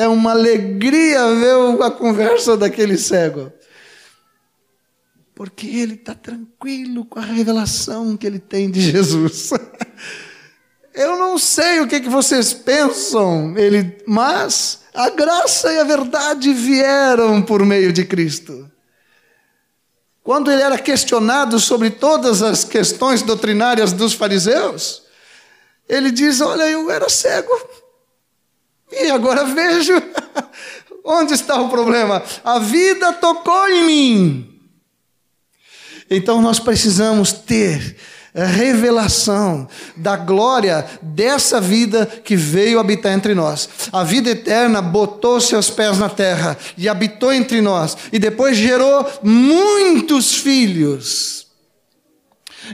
[0.00, 3.52] É uma alegria ver a conversa daquele cego.
[5.34, 9.50] Porque ele está tranquilo com a revelação que ele tem de Jesus.
[10.94, 17.42] Eu não sei o que, vocês pensam, ele, mas a graça e a verdade vieram
[17.42, 18.70] por meio de Cristo.
[20.24, 25.02] Quando ele era questionado sobre todas as questões doutrinárias dos fariseus,
[25.86, 27.52] ele diz: Olha, eu era cego,
[28.92, 29.94] e agora vejo.
[31.04, 32.22] Onde está o problema?
[32.44, 34.60] A vida tocou em mim.
[36.10, 37.96] Então nós precisamos ter
[38.34, 43.68] revelação da glória dessa vida que veio habitar entre nós.
[43.92, 49.06] A vida eterna botou seus pés na terra e habitou entre nós, e depois gerou
[49.22, 51.46] muitos filhos.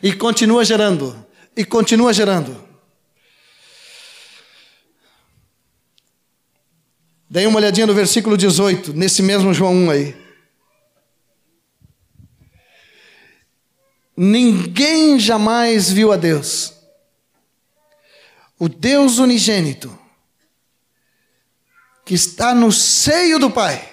[0.02, 1.16] E continua gerando,
[1.56, 2.65] e continua gerando.
[7.36, 10.16] Dê uma olhadinha no versículo 18, nesse mesmo João 1 aí.
[14.16, 16.72] Ninguém jamais viu a Deus.
[18.58, 19.98] O Deus unigênito,
[22.06, 23.86] que está no seio do Pai,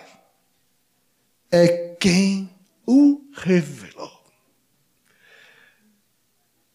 [1.52, 2.50] é quem
[2.88, 4.24] o revelou.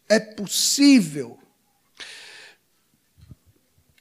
[0.06, 1.38] É possível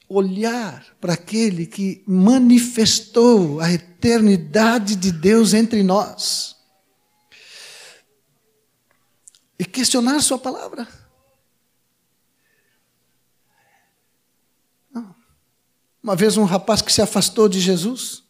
[0.10, 6.56] olhar para aquele que manifestou a eternidade de Deus entre nós
[9.60, 10.88] e questionar Sua palavra.
[16.02, 18.24] Uma vez um rapaz que se afastou de Jesus,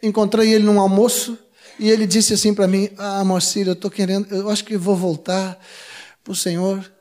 [0.00, 1.36] encontrei ele num almoço
[1.80, 4.94] e ele disse assim para mim: Ah, Moacir, eu estou querendo, eu acho que vou
[4.94, 5.58] voltar
[6.22, 6.92] para o Senhor,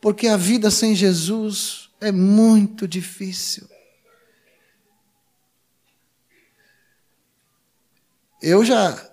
[0.00, 3.68] porque a vida sem Jesus é muito difícil.
[8.40, 9.04] Eu já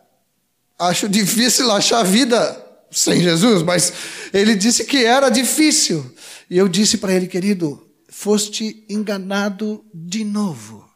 [0.77, 3.93] acho difícil achar vida sem Jesus, mas
[4.31, 6.13] ele disse que era difícil.
[6.49, 10.87] E eu disse para ele, querido, foste enganado de novo.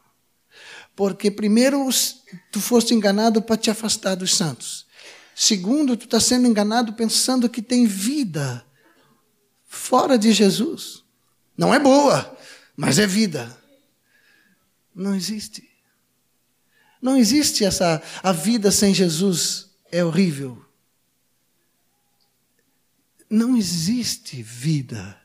[0.94, 1.88] Porque primeiro
[2.52, 4.86] tu foste enganado para te afastar dos santos.
[5.34, 8.64] Segundo, tu está sendo enganado pensando que tem vida
[9.66, 11.02] fora de Jesus.
[11.60, 12.38] Não é boa,
[12.74, 13.54] mas é vida.
[14.94, 15.68] Não existe.
[17.02, 20.64] Não existe essa a vida sem Jesus é horrível.
[23.28, 25.20] Não existe vida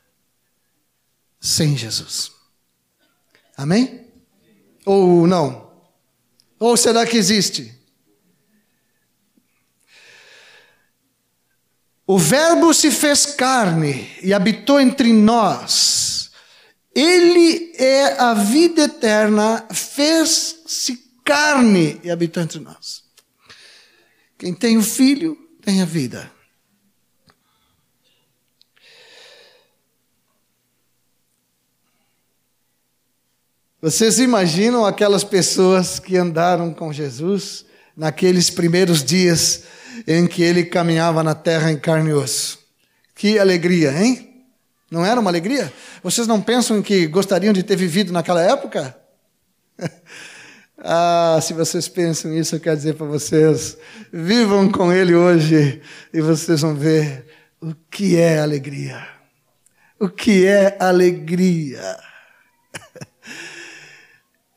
[1.40, 2.30] sem Jesus.
[3.56, 4.06] Amém?
[4.84, 5.72] Ou não?
[6.58, 7.74] Ou será que existe?
[12.06, 16.15] O Verbo se fez carne e habitou entre nós.
[16.96, 23.04] Ele é a vida eterna, fez-se carne e habitou entre nós.
[24.38, 26.32] Quem tem o filho tem a vida.
[33.78, 39.64] Vocês imaginam aquelas pessoas que andaram com Jesus naqueles primeiros dias
[40.06, 42.58] em que ele caminhava na terra em carne e osso?
[43.14, 44.35] Que alegria, hein?
[44.90, 45.72] Não era uma alegria?
[46.02, 48.96] Vocês não pensam que gostariam de ter vivido naquela época?
[50.78, 53.76] ah, se vocês pensam isso, eu quero dizer para vocês:
[54.12, 55.82] vivam com ele hoje
[56.12, 57.26] e vocês vão ver
[57.60, 59.06] o que é alegria.
[59.98, 61.96] O que é alegria.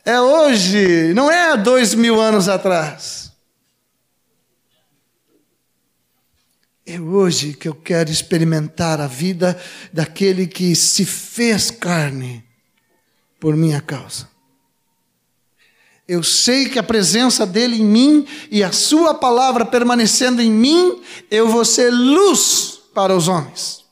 [0.05, 3.18] É hoje, não é há dois mil anos atrás.
[6.91, 9.61] É hoje que eu quero experimentar a vida
[9.93, 12.43] daquele que se fez carne
[13.39, 14.27] por minha causa.
[16.07, 20.99] Eu sei que a presença dele em mim e a sua palavra permanecendo em mim,
[21.29, 23.85] eu vou ser luz para os homens.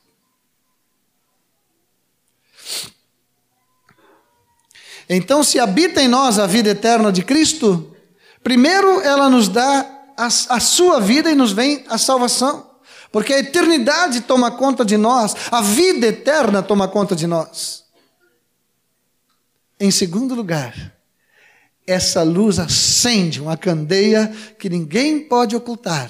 [5.08, 7.96] Então, se habita em nós a vida eterna de Cristo,
[8.42, 9.86] primeiro ela nos dá
[10.18, 12.66] a, a sua vida e nos vem a salvação.
[13.12, 17.86] Porque a eternidade toma conta de nós, a vida eterna toma conta de nós.
[19.80, 20.94] Em segundo lugar,
[21.86, 26.10] essa luz acende uma candeia que ninguém pode ocultar.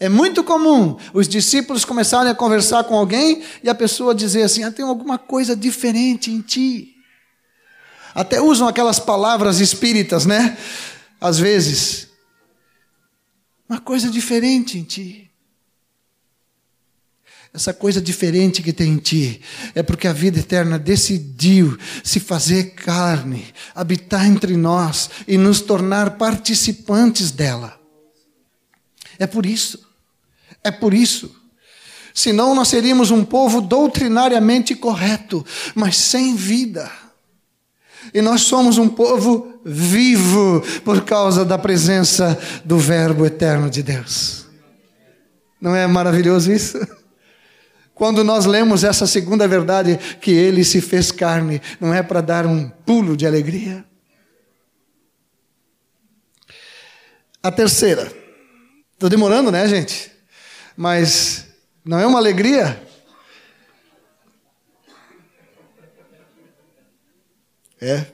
[0.00, 4.64] É muito comum os discípulos começarem a conversar com alguém e a pessoa dizer assim:
[4.64, 6.96] ah, tem alguma coisa diferente em ti.
[8.14, 10.56] Até usam aquelas palavras espíritas, né?
[11.20, 12.11] Às vezes.
[13.72, 15.30] Uma coisa diferente em ti.
[17.54, 19.40] Essa coisa diferente que tem em ti
[19.74, 26.18] é porque a vida eterna decidiu se fazer carne, habitar entre nós e nos tornar
[26.18, 27.80] participantes dela.
[29.18, 29.88] É por isso.
[30.62, 31.34] É por isso.
[32.12, 35.44] Senão nós seríamos um povo doutrinariamente correto,
[35.74, 36.92] mas sem vida.
[38.12, 44.46] E nós somos um povo vivo por causa da presença do Verbo eterno de Deus.
[45.60, 46.78] Não é maravilhoso isso?
[47.94, 52.46] Quando nós lemos essa segunda verdade, que ele se fez carne, não é para dar
[52.46, 53.84] um pulo de alegria?
[57.42, 58.12] A terceira.
[58.94, 60.10] Estou demorando, né, gente?
[60.76, 61.46] Mas
[61.84, 62.80] não é uma alegria?
[67.82, 68.06] É.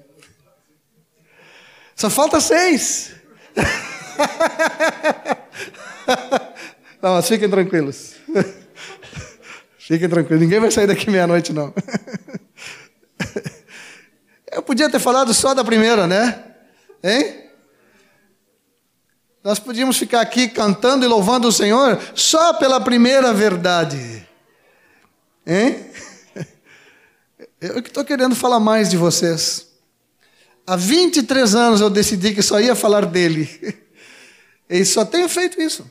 [1.95, 3.13] Só falta seis.
[7.03, 8.15] Não, mas fiquem tranquilos.
[9.79, 11.73] Fiquem tranquilos, ninguém vai sair daqui meia-noite, não.
[14.53, 16.45] Eu podia ter falado só da primeira, né?
[17.03, 17.45] Hein?
[19.43, 24.29] Nós podíamos ficar aqui cantando e louvando o Senhor só pela primeira verdade.
[25.47, 25.91] Hein?
[27.61, 29.67] Eu que estou querendo falar mais de vocês.
[30.67, 33.49] Há 23 anos eu decidi que só ia falar dele.
[34.71, 35.91] E só tenho feito isso.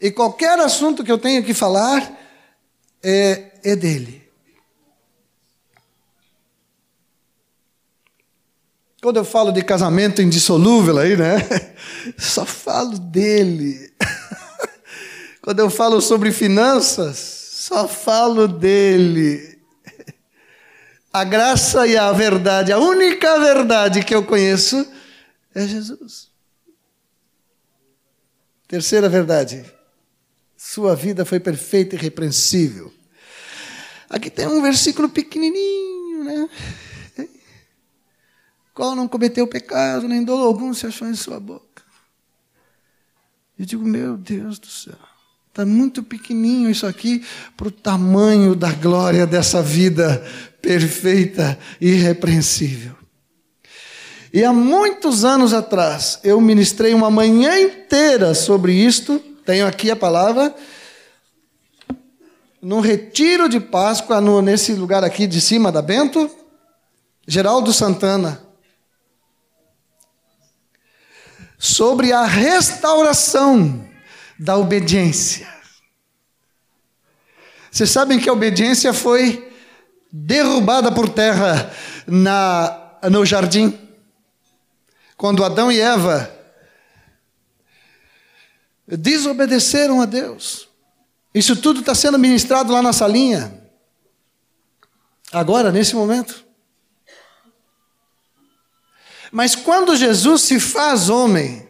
[0.00, 2.10] E qualquer assunto que eu tenha que falar,
[3.02, 4.26] é, é dele.
[9.02, 11.36] Quando eu falo de casamento indissolúvel aí, né?
[12.16, 13.92] Só falo dele.
[15.42, 19.57] Quando eu falo sobre finanças, só falo dele.
[21.12, 24.86] A graça e a verdade, a única verdade que eu conheço
[25.54, 26.30] é Jesus.
[28.66, 29.64] Terceira verdade.
[30.56, 32.92] Sua vida foi perfeita e irrepreensível.
[34.10, 36.48] Aqui tem um versículo pequenininho, né?
[38.74, 41.82] Qual não cometeu pecado, nem dolo algum se achou em sua boca.
[43.58, 44.98] Eu digo, meu Deus do céu.
[45.48, 50.24] Está muito pequenininho isso aqui para o tamanho da glória dessa vida
[50.60, 52.98] perfeita irrepreensível.
[54.32, 59.96] E há muitos anos atrás, eu ministrei uma manhã inteira sobre isto, tenho aqui a
[59.96, 60.54] palavra.
[62.60, 66.30] Num retiro de Páscoa, no, nesse lugar aqui de cima da Bento,
[67.26, 68.42] Geraldo Santana.
[71.58, 73.88] Sobre a restauração
[74.38, 75.48] da obediência.
[77.70, 79.47] Vocês sabem que a obediência foi
[80.10, 81.72] derrubada por terra
[82.06, 83.78] na, no jardim?
[85.16, 86.34] Quando Adão e Eva
[88.86, 90.68] desobedeceram a Deus.
[91.34, 93.62] Isso tudo está sendo ministrado lá na salinha.
[95.32, 96.44] Agora, nesse momento.
[99.30, 101.67] Mas quando Jesus se faz homem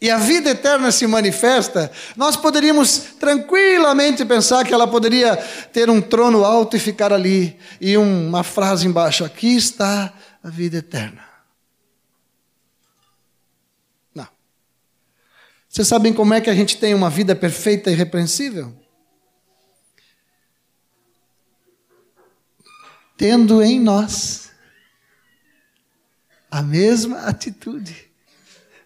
[0.00, 5.36] e a vida eterna se manifesta, nós poderíamos tranquilamente pensar que ela poderia
[5.72, 10.78] ter um trono alto e ficar ali, e uma frase embaixo: aqui está a vida
[10.78, 11.26] eterna.
[15.76, 18.74] Vocês sabem como é que a gente tem uma vida perfeita e irrepreensível?
[23.14, 24.50] Tendo em nós
[26.50, 28.10] a mesma atitude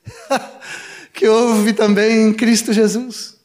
[1.13, 3.37] que houve também em Cristo Jesus.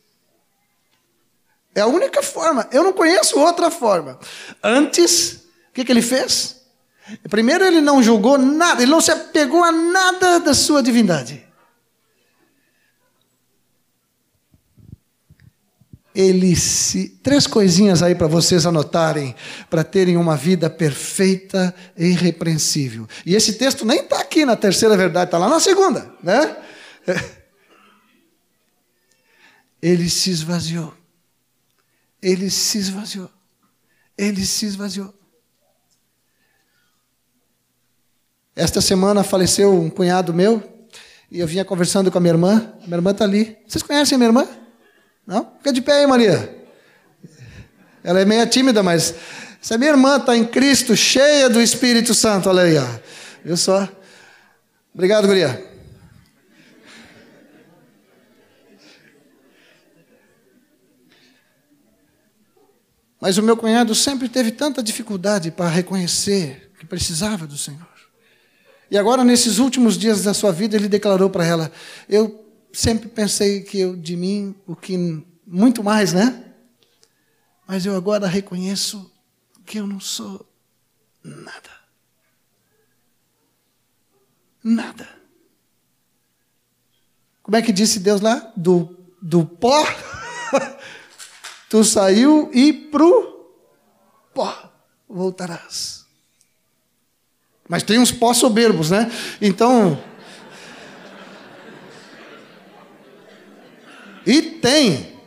[1.73, 4.17] É a única forma, eu não conheço outra forma.
[4.63, 6.61] Antes, o que, que ele fez?
[7.29, 11.45] Primeiro, ele não julgou nada, ele não se apegou a nada da sua divindade.
[16.15, 17.09] ele se.
[17.21, 19.35] Três coisinhas aí para vocês anotarem,
[19.69, 23.05] para terem uma vida perfeita e irrepreensível.
[23.25, 26.55] E esse texto nem está aqui na terceira verdade, está lá na segunda, né?
[29.85, 30.91] Ele se esvaziou.
[32.19, 33.29] Ele se esvaziou.
[34.17, 35.13] Ele se esvaziou.
[38.55, 40.87] Esta semana faleceu um cunhado meu,
[41.29, 42.73] e eu vinha conversando com a minha irmã.
[42.81, 43.55] Minha irmã está ali.
[43.67, 44.47] Vocês conhecem a minha irmã?
[45.27, 45.53] Não?
[45.59, 46.65] Fica de pé aí, Maria.
[48.03, 49.13] Ela é meio tímida, mas
[49.61, 52.87] se a minha irmã está em Cristo, cheia do Espírito Santo, olha aí, ó.
[53.43, 53.87] viu só?
[54.95, 55.74] Obrigado, Guria.
[63.19, 67.87] Mas o meu cunhado sempre teve tanta dificuldade para reconhecer que precisava do Senhor.
[68.89, 71.71] E agora, nesses últimos dias da sua vida, ele declarou para ela:
[72.07, 76.43] Eu sempre pensei que eu de mim o que muito mais, né?
[77.67, 79.11] Mas eu agora reconheço
[79.65, 80.45] que eu não sou
[81.23, 81.71] nada.
[84.63, 85.07] Nada.
[87.41, 88.51] Como é que disse Deus lá?
[88.55, 89.85] Do, do pó,
[91.75, 93.51] tu saiu e pro
[94.33, 94.71] pó
[95.09, 96.05] voltarás.
[97.67, 99.11] Mas tem uns pó soberbos, né?
[99.41, 100.01] Então.
[104.25, 105.19] E tem.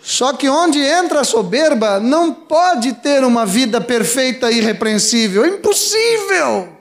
[0.00, 5.44] Só que onde entra a soberba, não pode ter uma vida perfeita e irrepreensível.
[5.44, 6.73] É impossível.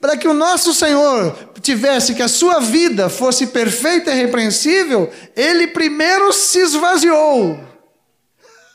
[0.00, 5.68] Para que o nosso Senhor tivesse que a sua vida fosse perfeita e irrepreensível, ele
[5.68, 7.58] primeiro se esvaziou.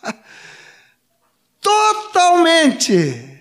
[1.62, 3.34] Totalmente.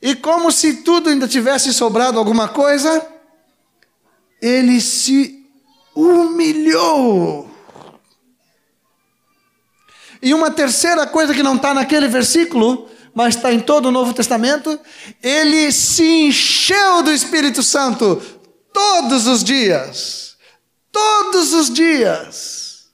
[0.00, 3.06] E como se tudo ainda tivesse sobrado alguma coisa,
[4.40, 5.46] ele se
[5.94, 7.50] humilhou.
[10.22, 14.12] E uma terceira coisa que não está naquele versículo, mas está em todo o Novo
[14.12, 14.78] Testamento,
[15.22, 18.22] ele se encheu do Espírito Santo
[18.74, 20.36] todos os dias.
[20.92, 22.90] Todos os dias.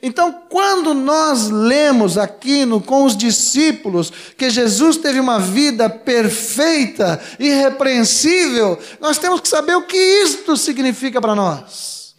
[0.00, 7.22] Então, quando nós lemos aqui no, com os discípulos que Jesus teve uma vida perfeita,
[7.38, 12.14] irrepreensível, nós temos que saber o que isto significa para nós.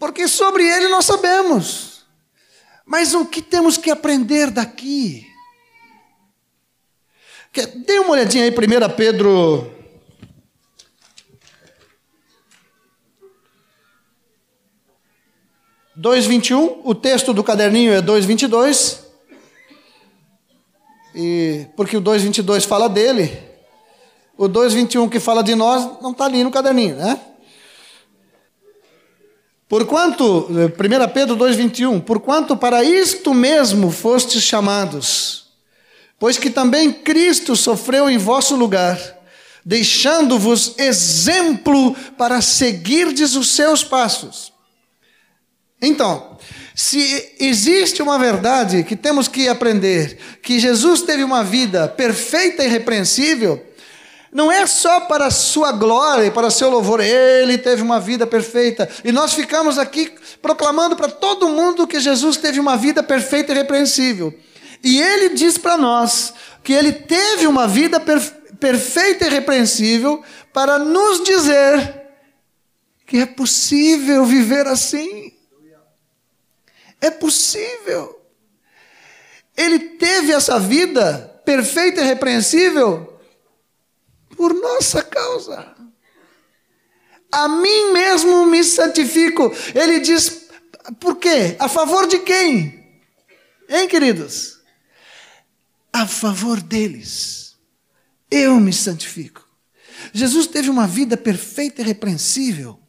[0.00, 1.89] Porque sobre ele nós sabemos,
[2.90, 5.24] mas o que temos que aprender daqui?
[7.86, 9.72] Dê uma olhadinha aí, 1 Pedro
[15.96, 19.04] 2,21, o texto do caderninho é 2,22.
[21.14, 23.40] E porque o 2,22 fala dele,
[24.36, 27.29] o 2,21 que fala de nós não está ali no caderninho, né?
[29.70, 35.44] Porquanto, 1 Pedro 2,21, porquanto para isto mesmo fostes chamados,
[36.18, 38.98] pois que também Cristo sofreu em vosso lugar,
[39.64, 44.52] deixando-vos exemplo para seguirdes os seus passos.
[45.80, 46.36] Então,
[46.74, 52.66] se existe uma verdade que temos que aprender, que Jesus teve uma vida perfeita e
[52.66, 53.64] irrepreensível,
[54.32, 58.26] não é só para a sua glória e para seu louvor, ele teve uma vida
[58.26, 58.88] perfeita.
[59.04, 63.56] E nós ficamos aqui proclamando para todo mundo que Jesus teve uma vida perfeita e
[63.56, 64.32] irrepreensível.
[64.84, 70.22] E ele diz para nós que ele teve uma vida per perfeita e irrepreensível
[70.52, 72.02] para nos dizer
[73.06, 75.32] que é possível viver assim.
[77.00, 78.20] É possível.
[79.56, 83.09] Ele teve essa vida perfeita e repreensível
[84.40, 85.76] por nossa causa.
[87.30, 89.54] A mim mesmo me santifico.
[89.74, 90.48] Ele diz,
[90.98, 91.56] por quê?
[91.58, 93.02] A favor de quem?
[93.68, 94.58] Hein, queridos?
[95.92, 97.54] A favor deles.
[98.30, 99.46] Eu me santifico.
[100.10, 102.80] Jesus teve uma vida perfeita e repreensível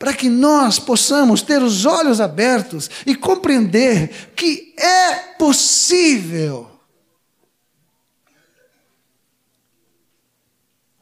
[0.00, 6.77] para que nós possamos ter os olhos abertos e compreender que é possível.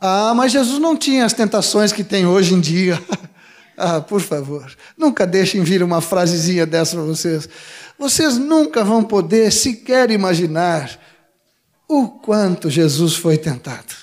[0.08, 3.02] Ah, mas Jesus não tinha as tentações que tem hoje em dia.
[3.76, 7.48] ah, por favor, nunca deixem vir uma frasezinha dessa para vocês.
[7.98, 10.96] Vocês nunca vão poder sequer imaginar
[11.88, 13.96] o quanto Jesus foi tentado.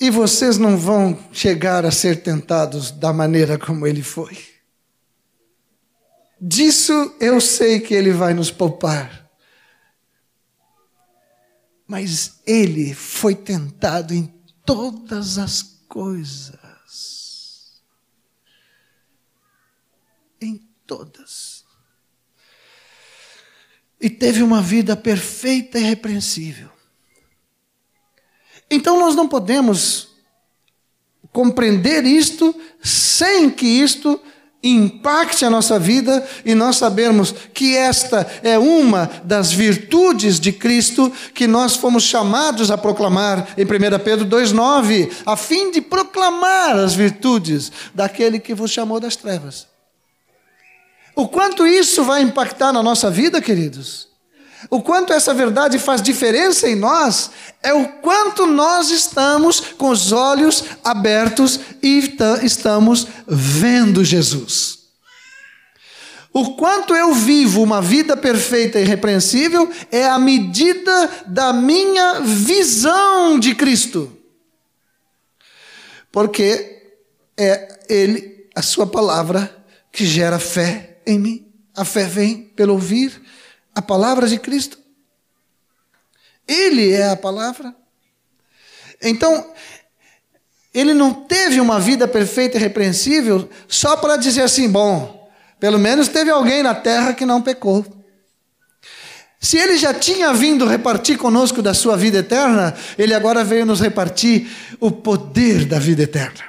[0.00, 4.38] E vocês não vão chegar a ser tentados da maneira como ele foi.
[6.40, 9.23] Disso eu sei que ele vai nos poupar.
[11.86, 14.26] Mas ele foi tentado em
[14.64, 17.82] todas as coisas.
[20.40, 21.64] Em todas.
[24.00, 26.70] E teve uma vida perfeita e irrepreensível.
[28.70, 30.08] Então nós não podemos
[31.32, 34.20] compreender isto sem que isto
[34.64, 41.12] impacte a nossa vida e nós sabermos que esta é uma das virtudes de Cristo
[41.34, 46.94] que nós fomos chamados a proclamar em 1 Pedro 2,9, a fim de proclamar as
[46.94, 49.66] virtudes daquele que vos chamou das trevas.
[51.14, 54.13] O quanto isso vai impactar na nossa vida, queridos?
[54.70, 57.30] O quanto essa verdade faz diferença em nós
[57.62, 64.84] é o quanto nós estamos com os olhos abertos e estamos vendo Jesus.
[66.32, 73.38] O quanto eu vivo uma vida perfeita e irrepreensível é a medida da minha visão
[73.38, 74.18] de Cristo.
[76.10, 76.82] Porque
[77.36, 81.46] é Ele, a Sua palavra, que gera fé em mim.
[81.76, 83.22] A fé vem pelo ouvir
[83.74, 84.78] a palavra de Cristo.
[86.46, 87.74] Ele é a palavra.
[89.02, 89.52] Então,
[90.72, 96.08] ele não teve uma vida perfeita e repreensível só para dizer assim, bom, pelo menos
[96.08, 97.84] teve alguém na terra que não pecou.
[99.40, 103.78] Se ele já tinha vindo repartir conosco da sua vida eterna, ele agora veio nos
[103.78, 104.50] repartir
[104.80, 106.44] o poder da vida eterna.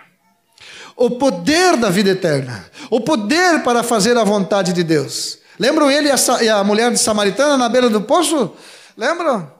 [0.95, 2.65] O poder da vida eterna.
[2.89, 5.39] O poder para fazer a vontade de Deus.
[5.59, 8.55] Lembram ele e a, mulher de Samaritana na beira do poço?
[8.97, 9.53] Lembram?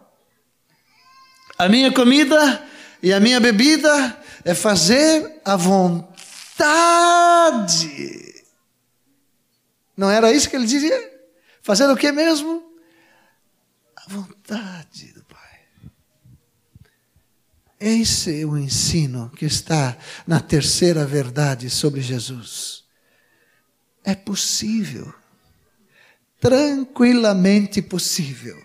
[1.58, 2.64] A minha comida
[3.02, 6.16] e a minha bebida é fazer a vontade
[9.96, 11.14] não era isso que ele dizia?
[11.62, 12.64] Fazer o que mesmo?
[13.96, 15.60] A vontade do Pai.
[17.80, 22.84] Esse é o ensino que está na terceira verdade sobre Jesus.
[24.04, 25.14] É possível.
[26.48, 28.62] Tranquilamente possível.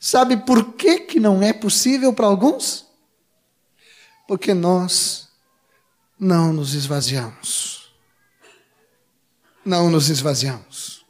[0.00, 2.86] Sabe por que, que não é possível para alguns?
[4.26, 5.28] Porque nós
[6.18, 7.74] não nos esvaziamos
[9.64, 11.04] não nos esvaziamos.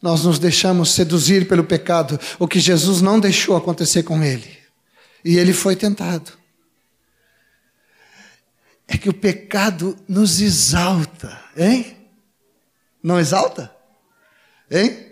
[0.00, 4.58] Nós nos deixamos seduzir pelo pecado, o que Jesus não deixou acontecer com ele.
[5.24, 6.32] E ele foi tentado.
[8.92, 11.96] É que o pecado nos exalta, hein?
[13.02, 13.74] Não exalta?
[14.70, 15.08] Hein?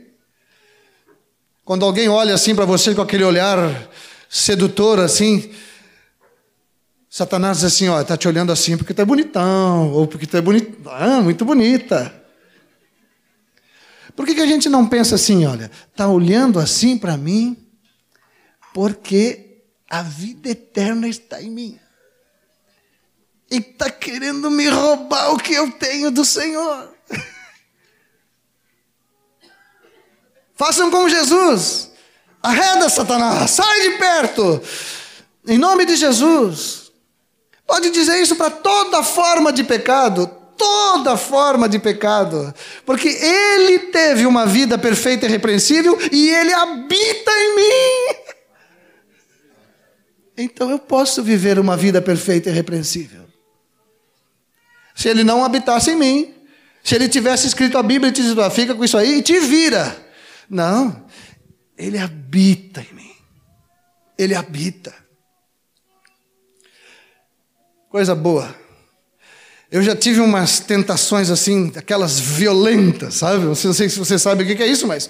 [1.65, 3.89] Quando alguém olha assim para você com aquele olhar
[4.29, 5.51] sedutor assim,
[7.09, 10.37] Satanás diz assim, ó, tá te olhando assim porque tu é bonitão, ou porque tu
[10.37, 12.15] é bonita, ah, muito bonita.
[14.15, 17.57] Por que, que a gente não pensa assim, olha, tá olhando assim para mim
[18.75, 21.81] porque a vida eterna está em mim.
[23.51, 26.95] E está querendo me roubar o que eu tenho do Senhor.
[30.55, 31.91] Façam como Jesus.
[32.43, 34.63] Arreda Satanás, sai de perto.
[35.49, 36.93] Em nome de Jesus.
[37.67, 40.27] Pode dizer isso para toda forma de pecado,
[40.57, 42.53] toda forma de pecado,
[42.85, 48.17] porque Ele teve uma vida perfeita e repreensível e Ele habita em mim.
[50.37, 53.30] Então eu posso viver uma vida perfeita e repreensível.
[54.95, 56.35] Se Ele não habitasse em mim,
[56.83, 59.23] se Ele tivesse escrito a Bíblia e te dito, ah, fica com isso aí e
[59.23, 59.97] te vira.
[60.49, 61.07] Não,
[61.77, 63.11] Ele habita em mim.
[64.19, 64.95] Ele habita.
[67.89, 68.55] Coisa boa.
[69.71, 73.45] Eu já tive umas tentações assim, aquelas violentas, sabe?
[73.45, 75.09] Não sei se você sabe o que é isso, mas.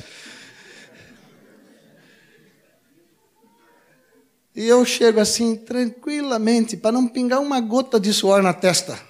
[4.54, 9.09] E eu chego assim, tranquilamente, para não pingar uma gota de suor na testa.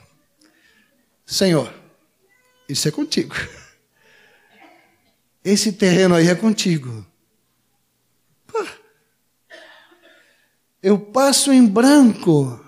[1.30, 1.72] Senhor,
[2.68, 3.36] isso é contigo.
[5.44, 7.06] Esse terreno aí é contigo.
[10.82, 12.58] Eu passo em branco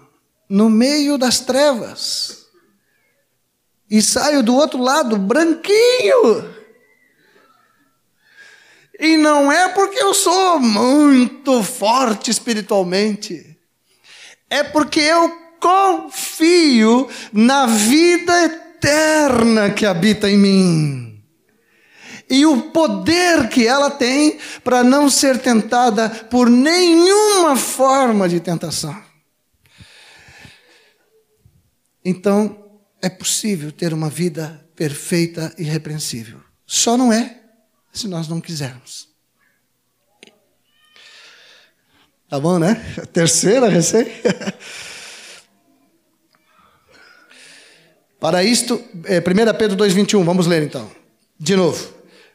[0.48, 2.46] no meio das trevas.
[3.90, 6.54] E saio do outro lado branquinho.
[8.96, 13.58] E não é porque eu sou muito forte espiritualmente.
[14.48, 21.24] É porque eu confio na vida eterna que habita em mim.
[22.28, 29.00] E o poder que ela tem para não ser tentada por nenhuma forma de tentação.
[32.04, 32.58] Então,
[33.00, 36.40] é possível ter uma vida perfeita e irrepreensível.
[36.66, 37.38] Só não é
[37.92, 39.08] se nós não quisermos.
[42.28, 42.74] Tá bom, né?
[43.12, 44.06] terceira recém.
[48.22, 49.22] para isto, é, 1
[49.58, 50.90] Pedro 2,21, vamos ler então.
[51.38, 51.92] De novo.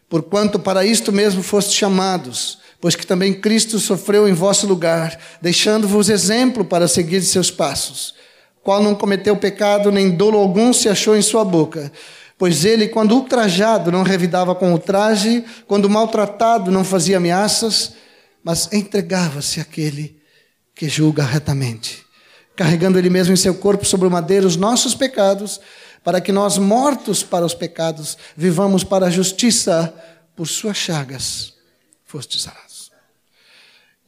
[0.07, 6.09] Porquanto para isto mesmo foste chamados, pois que também Cristo sofreu em vosso lugar, deixando-vos
[6.09, 8.15] exemplo para seguir seus passos
[8.67, 11.89] qual não cometeu pecado, nem dolo algum se achou em sua boca.
[12.37, 17.93] Pois ele, quando ultrajado, não revidava com ultraje, quando maltratado, não fazia ameaças,
[18.43, 20.17] mas entregava-se àquele
[20.75, 22.05] que julga retamente,
[22.57, 25.61] carregando ele mesmo em seu corpo sobre o madeiro os nossos pecados,
[26.03, 29.93] para que nós, mortos para os pecados, vivamos para a justiça,
[30.35, 31.53] por suas chagas
[32.03, 32.91] fostes sarados.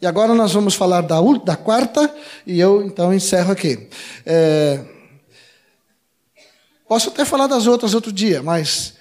[0.01, 2.13] E agora nós vamos falar da, da quarta,
[2.45, 3.87] e eu então encerro aqui.
[4.25, 4.83] É,
[6.89, 8.95] Posso até falar das outras outro dia, mas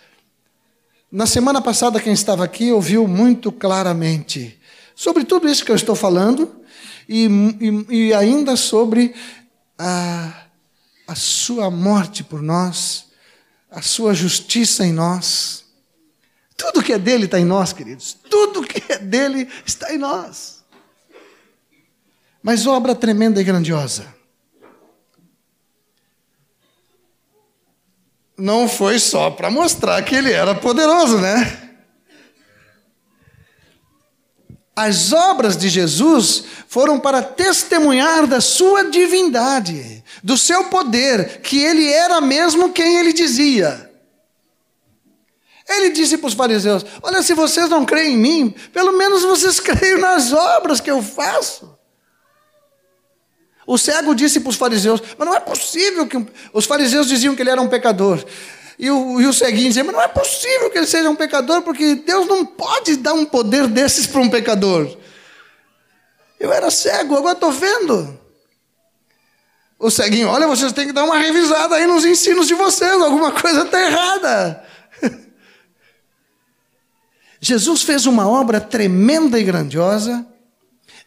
[1.11, 4.61] na semana passada quem estava aqui ouviu muito claramente
[4.95, 6.58] sobre tudo isso que eu estou falando
[7.09, 9.15] e, e, e ainda sobre
[9.79, 10.45] a,
[11.07, 13.07] a sua morte por nós,
[13.71, 15.65] a sua justiça em nós.
[16.57, 18.19] Tudo que é dele está em nós, queridos.
[18.29, 20.65] Tudo que é dele está em nós.
[22.43, 24.15] Mas obra tremenda e grandiosa.
[28.37, 31.68] Não foi só para mostrar que ele era poderoso, né?
[34.81, 41.91] As obras de Jesus foram para testemunhar da sua divindade, do seu poder, que ele
[41.93, 43.91] era mesmo quem ele dizia.
[45.69, 49.59] Ele disse para os fariseus: Olha, se vocês não creem em mim, pelo menos vocês
[49.59, 51.77] creem nas obras que eu faço.
[53.67, 56.25] O cego disse para os fariseus: Mas não é possível que.
[56.53, 58.25] Os fariseus diziam que ele era um pecador.
[58.79, 61.63] E o, e o ceguinho dizia, mas não é possível que ele seja um pecador,
[61.63, 64.97] porque Deus não pode dar um poder desses para um pecador.
[66.39, 68.17] Eu era cego, agora estou vendo.
[69.81, 73.33] O ceguinho, olha, vocês têm que dar uma revisada aí nos ensinos de vocês, alguma
[73.33, 74.65] coisa está errada.
[77.41, 80.25] Jesus fez uma obra tremenda e grandiosa,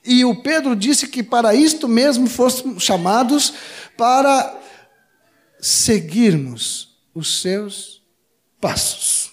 [0.04, 3.54] e o Pedro disse que para isto mesmo fôssemos chamados
[3.96, 4.58] para
[5.60, 8.02] seguirmos os seus
[8.60, 9.32] passos.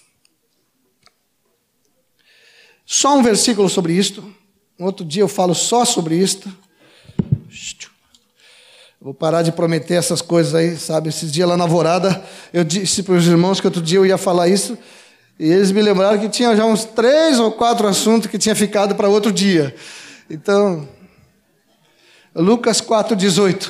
[2.85, 4.33] Só um versículo sobre isto.
[4.79, 6.51] Outro dia eu falo só sobre isto.
[9.01, 11.09] Vou parar de prometer essas coisas aí, sabe?
[11.09, 14.17] Esses dias lá na Vorada, eu disse para os irmãos que outro dia eu ia
[14.17, 14.77] falar isso,
[15.39, 18.95] e eles me lembraram que tinha já uns três ou quatro assuntos que tinha ficado
[18.95, 19.73] para outro dia.
[20.29, 20.85] Então,
[22.35, 23.69] Lucas 4,18.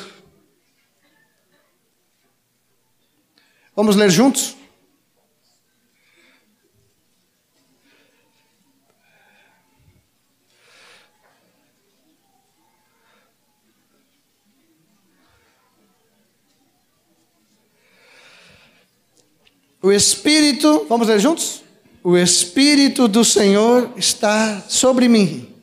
[3.80, 4.58] Vamos ler juntos?
[19.82, 21.64] O Espírito, vamos ler juntos?
[22.04, 25.56] O Espírito do Senhor está sobre mim,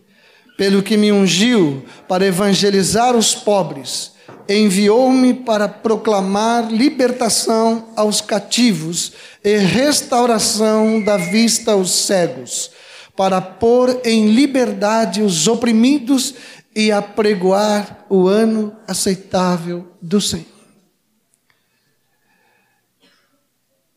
[0.56, 4.15] pelo que me ungiu para evangelizar os pobres
[4.48, 12.70] enviou-me para proclamar libertação aos cativos e restauração da vista aos cegos,
[13.16, 16.34] para pôr em liberdade os oprimidos
[16.74, 20.44] e apregoar o ano aceitável do Senhor.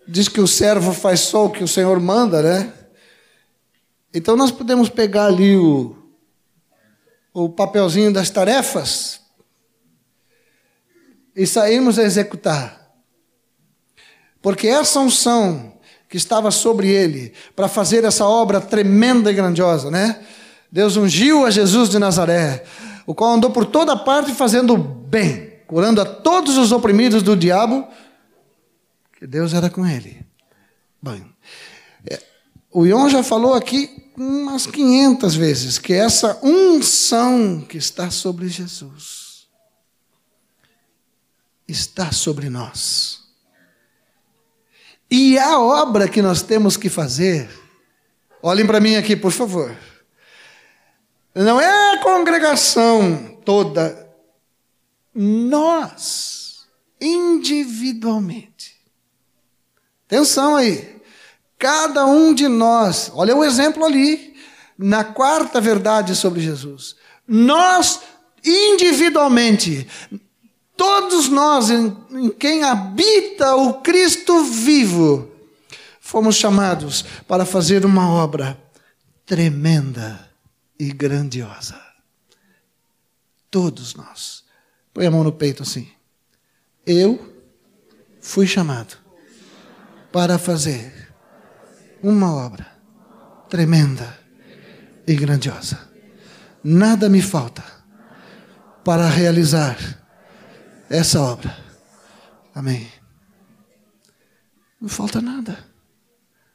[0.08, 2.74] Diz que o servo faz só o que o Senhor manda, né?
[4.12, 5.96] Então nós podemos pegar ali o,
[7.32, 9.19] o papelzinho das tarefas
[11.40, 12.92] e saímos a executar.
[14.42, 15.72] Porque essa unção
[16.10, 20.22] que estava sobre ele para fazer essa obra tremenda e grandiosa, né?
[20.70, 22.66] Deus ungiu a Jesus de Nazaré,
[23.08, 27.88] o qual andou por toda parte fazendo bem, curando a todos os oprimidos do diabo,
[29.18, 30.20] que Deus era com ele.
[31.02, 31.26] Bem,
[32.06, 32.20] é,
[32.70, 39.29] o Ion já falou aqui umas 500 vezes que essa unção que está sobre Jesus
[41.72, 43.20] está sobre nós.
[45.10, 47.50] E a obra que nós temos que fazer,
[48.42, 49.76] olhem para mim aqui, por favor.
[51.34, 54.08] Não é a congregação toda,
[55.14, 56.68] nós,
[57.02, 58.76] individualmente.
[60.06, 61.00] Atenção aí.
[61.58, 64.36] Cada um de nós, olha o exemplo ali,
[64.78, 66.96] na quarta verdade sobre Jesus.
[67.28, 68.00] Nós,
[68.44, 69.88] individualmente,
[70.80, 75.30] Todos nós, em, em quem habita o Cristo vivo,
[76.00, 78.58] fomos chamados para fazer uma obra
[79.26, 80.32] tremenda
[80.80, 81.78] e grandiosa.
[83.52, 84.46] Todos nós.
[84.94, 85.92] Põe a mão no peito assim.
[86.86, 87.44] Eu
[88.22, 88.96] fui chamado
[90.14, 91.14] para fazer
[92.02, 92.66] uma obra
[93.50, 94.18] tremenda
[95.06, 95.78] e grandiosa.
[96.64, 97.66] Nada me falta
[98.86, 99.99] para realizar
[100.90, 101.56] essa obra.
[102.54, 102.88] Amém.
[104.82, 105.58] Não falta nada.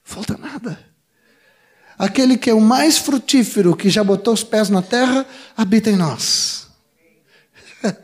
[0.02, 0.78] Falta nada.
[1.98, 5.24] Aquele que é o mais frutífero, que já botou os pés na terra,
[5.56, 6.66] habita em nós.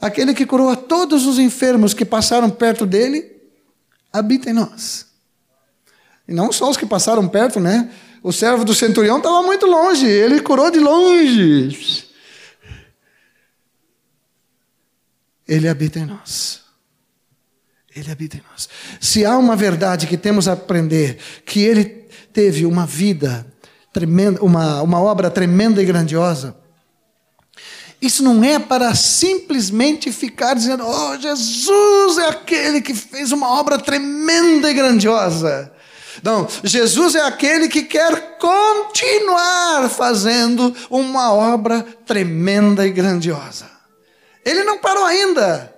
[0.00, 3.34] Aquele que curou a todos os enfermos que passaram perto dele,
[4.12, 5.06] habita em nós.
[6.28, 7.90] E não só os que passaram perto, né?
[8.22, 12.06] O servo do centurião estava muito longe, ele curou de longe.
[15.46, 16.62] Ele habita em nós.
[17.94, 18.68] Ele habita em nós.
[19.00, 21.84] Se há uma verdade que temos a aprender, que ele
[22.32, 23.46] teve uma vida
[23.92, 26.56] tremenda, uma, uma obra tremenda e grandiosa,
[28.04, 33.78] isso não é para simplesmente ficar dizendo, oh, Jesus é aquele que fez uma obra
[33.78, 35.72] tremenda e grandiosa.
[36.22, 43.73] Não, Jesus é aquele que quer continuar fazendo uma obra tremenda e grandiosa.
[44.44, 45.74] Ele não parou ainda.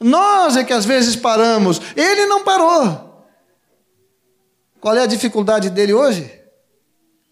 [0.00, 3.26] Nós é que às vezes paramos, ele não parou.
[4.80, 6.28] Qual é a dificuldade dele hoje?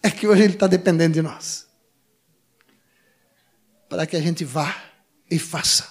[0.03, 1.67] É que hoje ele está dependendo de nós.
[3.89, 4.75] Para que a gente vá
[5.29, 5.85] e faça.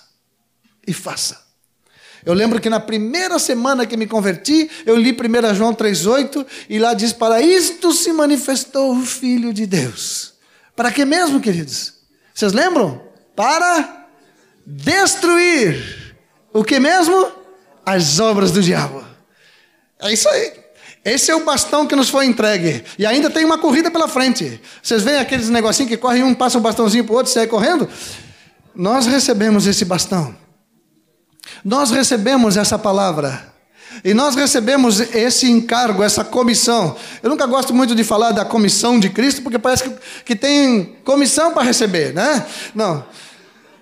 [0.87, 1.49] E faça.
[2.25, 6.79] Eu lembro que na primeira semana que me converti, eu li 1 João 3,8 e
[6.79, 10.33] lá diz: Para isto se manifestou o Filho de Deus.
[10.75, 11.95] Para que mesmo, queridos?
[12.33, 13.01] Vocês lembram?
[13.35, 13.98] Para
[14.65, 16.15] destruir
[16.53, 17.31] o que mesmo?
[17.85, 19.03] As obras do diabo.
[19.99, 20.53] É isso aí.
[21.03, 22.83] Esse é o bastão que nos foi entregue.
[22.97, 24.61] E ainda tem uma corrida pela frente.
[24.81, 27.47] Vocês veem aqueles negocinhos que correm, um passa um bastãozinho para o outro e sai
[27.47, 27.87] correndo?
[28.75, 30.35] Nós recebemos esse bastão.
[31.63, 33.47] Nós recebemos essa palavra.
[34.03, 36.95] E nós recebemos esse encargo, essa comissão.
[37.23, 39.95] Eu nunca gosto muito de falar da comissão de Cristo, porque parece que,
[40.25, 42.45] que tem comissão para receber, né?
[42.75, 43.03] Não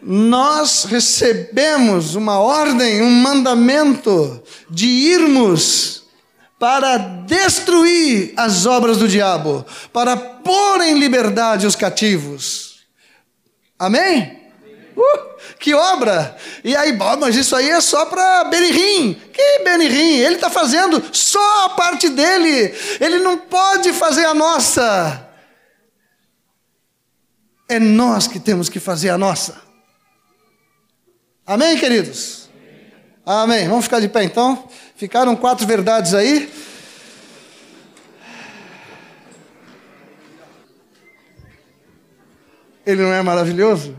[0.02, 6.04] nós recebemos uma ordem, um mandamento de irmos
[6.60, 12.86] para destruir as obras do diabo, para pôr em liberdade os cativos.
[13.78, 14.38] Amém?
[14.96, 16.36] Uh, que obra!
[16.64, 19.14] E aí, bom, mas isso aí é só para Benirim.
[19.32, 20.18] Que Benirim?
[20.18, 22.74] Ele está fazendo só a parte dele.
[23.00, 25.28] Ele não pode fazer a nossa.
[27.70, 29.67] É nós que temos que fazer a nossa.
[31.48, 32.50] Amém, queridos?
[33.26, 33.70] Amém.
[33.70, 34.68] Vamos ficar de pé então?
[34.98, 36.52] Ficaram quatro verdades aí.
[42.86, 43.96] Ele não é maravilhoso?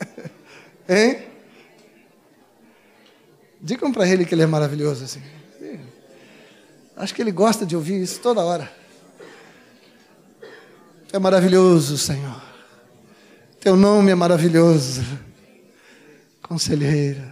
[0.88, 1.26] hein?
[3.60, 5.22] Digam para ele que ele é maravilhoso assim.
[6.96, 8.72] Acho que ele gosta de ouvir isso toda hora.
[11.12, 12.42] É maravilhoso, Senhor.
[13.60, 15.02] Teu nome é maravilhoso
[16.42, 17.24] conselheira.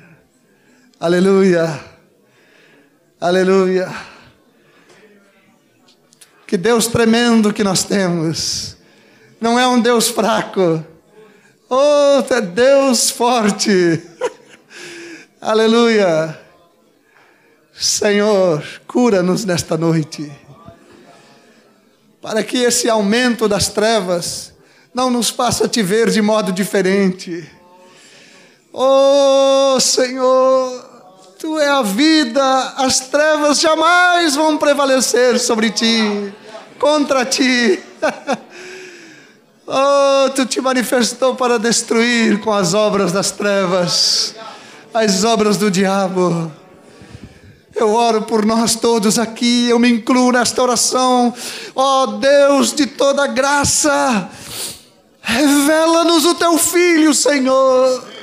[0.98, 1.80] Aleluia.
[3.20, 3.94] Aleluia.
[6.46, 8.76] Que Deus tremendo que nós temos.
[9.40, 10.84] Não é um Deus fraco.
[11.68, 14.02] Oh, é Deus forte.
[15.40, 16.38] Aleluia.
[17.72, 20.30] Senhor, cura-nos nesta noite.
[22.20, 24.52] Para que esse aumento das trevas
[24.92, 27.59] não nos faça te ver de modo diferente
[28.73, 30.89] Oh Senhor,
[31.39, 36.33] Tu é a vida, as trevas jamais vão prevalecer sobre ti,
[36.79, 37.81] contra ti.
[39.66, 44.37] oh, Tu te manifestou para destruir com as obras das trevas,
[44.95, 46.53] as obras do diabo.
[47.75, 51.35] Eu oro por nós todos aqui, eu me incluo nesta oração.
[51.75, 54.29] Ó oh, Deus de toda graça,
[55.23, 58.20] revela-nos o teu filho, Senhor.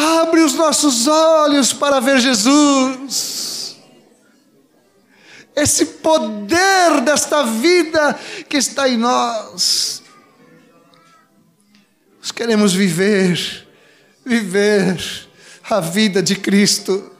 [0.00, 3.76] Abre os nossos olhos para ver Jesus.
[5.54, 10.02] Esse poder desta vida que está em nós.
[12.18, 13.68] Nós queremos viver,
[14.24, 15.28] viver
[15.68, 17.12] a vida de Cristo.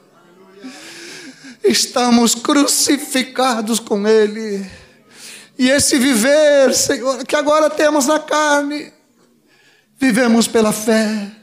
[1.63, 4.67] Estamos crucificados com Ele.
[5.55, 8.91] E esse viver, Senhor, que agora temos na carne,
[9.99, 11.40] vivemos pela fé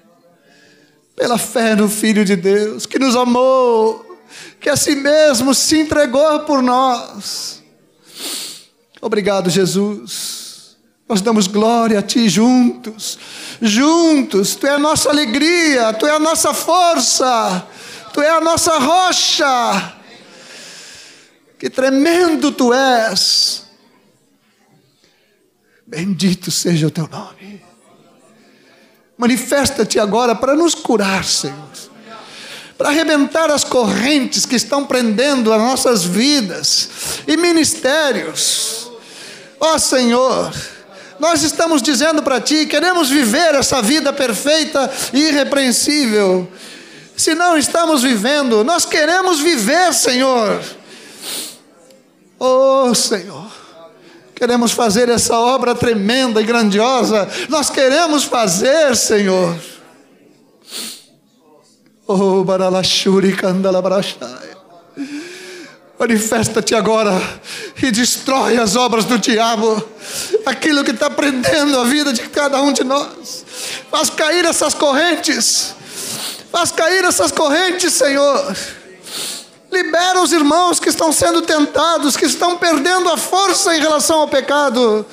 [1.19, 4.17] pela fé no Filho de Deus, que nos amou,
[4.61, 7.61] que a si mesmo se entregou por nós.
[9.03, 10.77] Obrigado, Jesus.
[11.09, 13.19] Nós damos glória a Ti juntos,
[13.61, 14.55] juntos.
[14.55, 17.67] Tu é a nossa alegria, Tu é a nossa força,
[18.13, 19.95] Tu é a nossa rocha.
[21.59, 23.65] Que tremendo Tu és.
[25.85, 27.68] Bendito seja o Teu nome.
[29.19, 31.57] Manifesta-te agora para nos curar, Senhor.
[32.79, 36.89] Para arrebentar as correntes que estão prendendo as nossas vidas
[37.27, 38.89] e ministérios.
[39.59, 40.55] Ó oh, Senhor,
[41.19, 46.47] nós estamos dizendo para Ti, queremos viver essa vida perfeita e irrepreensível.
[47.17, 50.63] Se não estamos vivendo, nós queremos viver, Senhor.
[52.39, 53.58] Oh Senhor.
[54.39, 57.29] Queremos fazer essa obra tremenda e grandiosa.
[57.49, 59.59] Nós queremos fazer, Senhor.
[62.07, 64.57] Oh, Baralashuri Kandalabrashai.
[65.99, 67.21] Manifesta-te agora
[67.83, 69.85] e destrói as obras do diabo,
[70.47, 73.45] aquilo que está prendendo a vida de cada um de nós.
[73.91, 75.75] Faz cair essas correntes,
[76.53, 78.57] faz cair essas correntes, Senhor.
[79.71, 84.29] Libera os irmãos que estão sendo tentados, que estão perdendo a força em relação ao
[84.29, 85.05] pecado.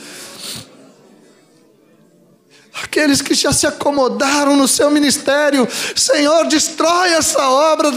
[2.83, 7.89] Aqueles que já se acomodaram no seu ministério, Senhor, destrói essa obra,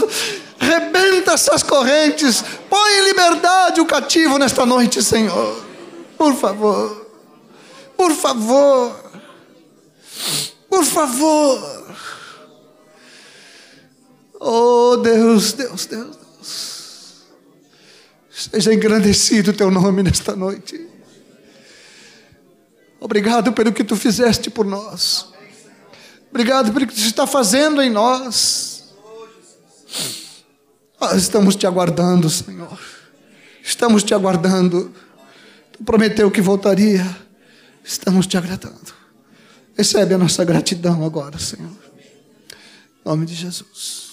[0.57, 5.65] rebenta essas correntes, põe em liberdade o cativo nesta noite, Senhor.
[6.17, 7.07] Por favor,
[7.97, 9.11] por favor,
[10.69, 11.95] por favor.
[14.39, 16.28] Oh Deus, Deus, Deus.
[18.29, 20.87] Seja engrandecido o teu nome nesta noite.
[22.99, 25.27] Obrigado pelo que tu fizeste por nós.
[26.29, 28.93] Obrigado pelo que tu está fazendo em nós.
[30.99, 32.79] Nós estamos te aguardando, Senhor.
[33.63, 34.93] Estamos te aguardando.
[35.71, 37.05] Tu prometeu que voltaria.
[37.83, 38.93] Estamos te agradando.
[39.75, 41.71] Recebe a nossa gratidão agora, Senhor.
[42.49, 44.08] Em nome de Jesus.